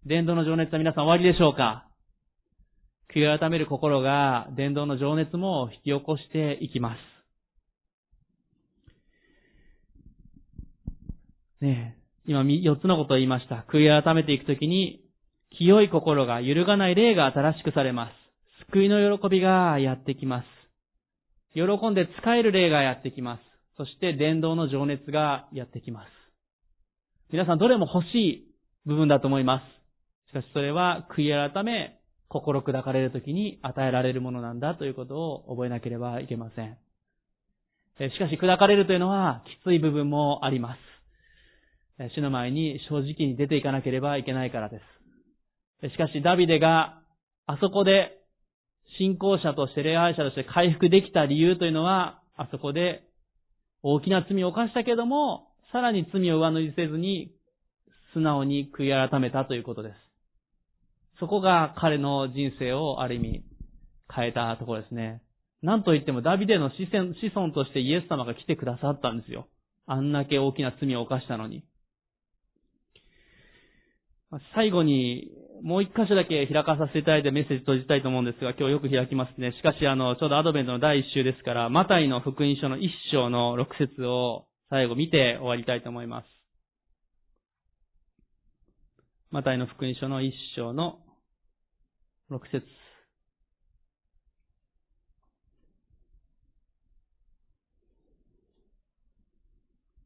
[0.04, 1.88] 伝道の情熱は皆さん終わりでしょうか？
[3.14, 6.96] 悔い改める心が伝道の情熱も引き起こしていきま
[11.60, 11.64] す。
[11.64, 11.96] ね
[12.26, 13.64] え、今4つのことを言いました。
[13.72, 15.02] 悔い改めていくときに、
[15.56, 18.12] 清い心が揺るがない霊が新しくされます。
[18.72, 20.46] 救いの喜びがやってきます。
[21.54, 23.42] 喜んで使える霊がやってきます。
[23.78, 26.08] そして伝道の情熱がやってきます。
[27.32, 28.48] 皆さんどれも欲しい
[28.88, 29.81] 部分だと思います。
[30.32, 36.78] しかしそれは悔い改め、心砕かれるときに与えられるものなんだということを覚えなければいけません。
[37.98, 40.78] しかし砕かれるというのはきつい部分もありま
[42.00, 42.12] す。
[42.16, 44.80] 主の前に正直に出ていかなければいけないからで
[45.82, 45.90] す。
[45.90, 47.02] しかしダビデが
[47.46, 48.18] あそこで
[48.98, 53.04] 信仰者として礼拝者として回復できた理由というのは、あそこで
[53.84, 57.34] 大きな罪を犯したけども、さらに罪を上塗りせずに
[58.14, 60.11] 素直に悔い改めたということです。
[61.22, 63.44] そこが彼の人生をある意味
[64.14, 65.22] 変えたところですね。
[65.62, 66.76] なんといってもダビデの子
[67.36, 69.48] 孫としてイエス様が来てくださったんですよ。
[69.86, 71.64] あんだけ大きな罪を犯したのに。
[74.56, 75.30] 最後に、
[75.62, 79.52] もう一箇所だけ開かさせていただいてメッセージ閉じたいと思うんですが、今日よく開きますね。
[79.52, 86.26] しかし、あの、ちょうどアドベントの第一週ですから、マタイの福音書の一章の六節を最後見て終わりたいと思います。
[89.30, 90.98] マタイの福音書の一章の
[92.32, 92.66] 6節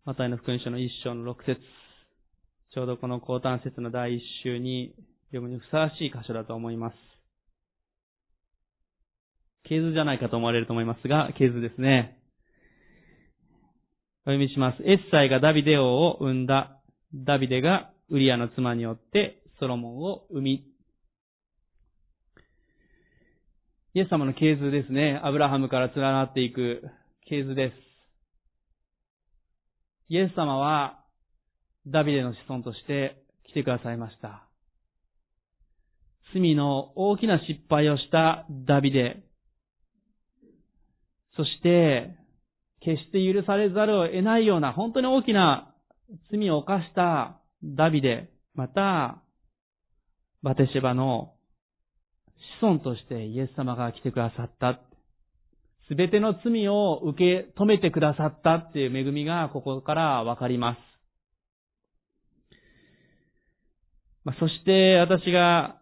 [0.05, 1.59] マタイの福音書の一章の六節
[2.73, 4.95] ちょうどこの高端節の第一週に
[5.27, 6.95] 読むにふさわしい箇所だと思います。
[9.69, 12.19] 系図じゃないかと思われると思いますが、系図ですね。
[14.25, 14.83] お読みします。
[14.83, 16.81] エッサイがダビデ王を生んだ。
[17.13, 20.74] ダビデがウリアの妻によってソロモンを生み。
[23.95, 25.21] イエス様の系図ですね。
[25.23, 26.81] アブラハムから連なっていく
[27.29, 27.73] 系図です。
[30.09, 30.99] イエス様は
[31.87, 34.49] ダビデの子孫として来てくださいました。
[36.33, 39.23] 罪の大きな失敗をしたダビデ。
[41.37, 42.17] そして、
[42.81, 45.73] 決して許されざるを得ないような本当に大きな
[46.29, 49.21] 罪を犯したダビデ、また、
[50.43, 51.34] バテシェバの
[52.59, 54.79] 子孫としてイエス様が来てくださった。
[55.87, 60.79] すべての罪を受け止めてくださったっていう恵みがここからわかります。
[64.23, 65.79] まあ、そして私が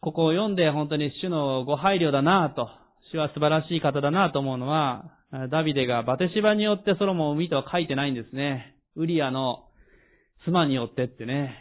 [0.00, 2.68] ここを読んで本当に主のご配慮だなと、
[3.12, 5.12] 主は素晴らしい方だなと思うのは、
[5.50, 8.76] ダビデがバテシバによってソロモンを生みとは書いてないんですね。
[8.94, 9.64] ウリアの
[10.44, 11.56] 妻によってってね、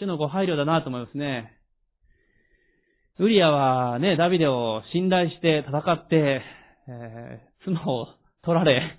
[0.00, 1.61] 主のご配慮だなと思いますね。
[3.18, 6.42] ウリアはね、ダビデを信頼して戦って、
[6.88, 8.08] えー、妻を
[8.42, 8.98] 取られ、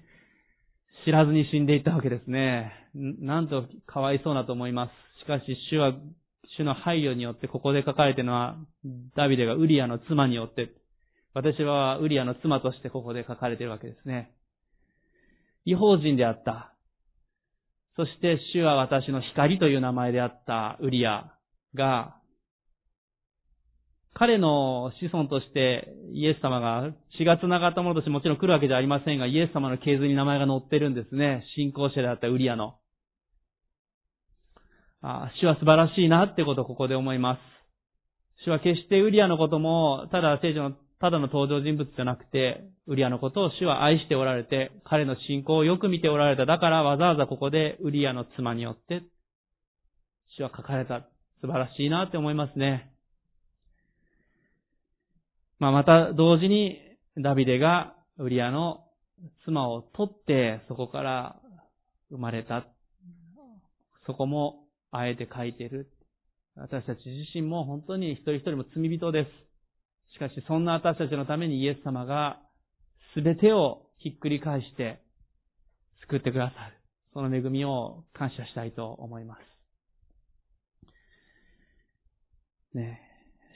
[1.05, 2.71] 知らずに死んでいったわけですね。
[2.93, 5.23] なんとかわいそうなと思います。
[5.23, 5.93] しかし、主は、
[6.57, 8.55] 主の配慮によってここで書かれているのは、
[9.15, 10.69] ダビデがウリアの妻によって、
[11.33, 14.31] 私はウリアの妻としてここで書かれているわけですね。
[15.65, 16.75] 違法人であった。
[17.95, 21.33] そして主は私の光という名前であったウリア
[21.73, 22.17] が、
[24.15, 31.43] 彼の子孫としてイエス様が血が繋がったものとしてもちろん来るわけじゃありませんが、イエス様の系図に名前が載ってるんですね。
[31.55, 32.75] 信仰者であったウリアの。
[35.01, 37.39] あ主は素晴らしいなってことをここで思います。
[38.45, 46.45] 主は決してウリアのことも、ただ聖書のただの登場人物じゃなくて、ウリアのことを主は愛しておられて、彼の信仰をよく見ておられた。
[46.45, 49.01] だからわざわざここでウリアの妻によって、
[50.37, 51.01] 主は書かれた。
[51.41, 52.92] 素晴らしいなって思いますね。
[55.63, 56.77] まあ、また同時に
[57.17, 58.83] ダビデがウリアの
[59.45, 61.37] 妻を取ってそこから
[62.11, 62.65] 生まれた。
[64.05, 65.89] そこもあえて書いてる。
[66.57, 69.29] 私たち自身も本当に一人一人も罪人です。
[70.15, 72.41] しかしそんな私たちのためにイエス様が
[73.15, 75.01] 全てをひっくり返して
[76.09, 76.73] 救ってくださる。
[77.13, 79.39] その恵みを感謝したいと思います。
[82.77, 82.99] ね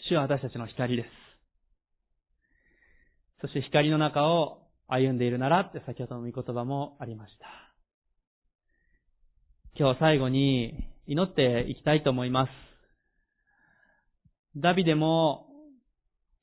[0.07, 1.26] 主は私たちの光です。
[3.41, 7.45] そして光の中を歩んでいるならって先ほどの御言葉もありました。
[9.79, 12.49] 今日最後に祈っていきたいと思います。
[14.55, 15.45] ダビデも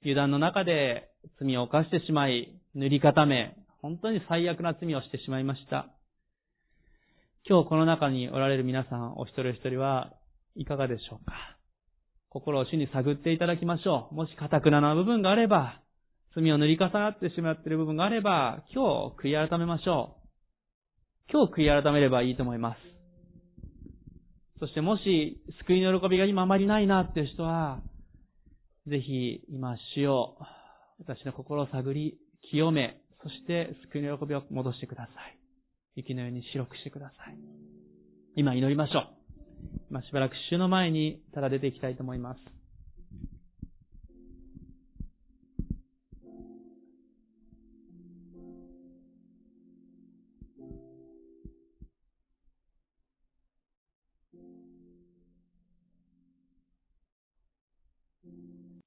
[0.02, 5.88] 油断の中で罪を犯してしまい、塗り固め、本当に最悪な罪をしてしまいました。
[7.48, 10.12] 今日この中におられる皆さん、お一人お一人は
[10.54, 11.32] いかがでしょうか？
[12.28, 14.14] 心を主に探っていただきましょう。
[14.14, 15.80] もし堅くなな部分があれば、
[16.34, 21.32] 罪を塗り重なってしまっている部分があれば、今日悔い改めましょう。
[21.32, 22.78] 今日悔い改めればいいと思います。
[24.58, 27.80] そしてもし、救いの喜びが今あまりないなっていう人は、
[28.86, 30.36] ぜひ今主を
[30.98, 32.18] 私の心を探り、
[32.50, 35.38] 清め、そして救いの喜びを戻してください。
[35.96, 37.38] 雪のように白くしてください。
[38.36, 39.06] 今祈りましょう。
[39.90, 42.63] 今しばらく主の前にただ出ていきたいと思います。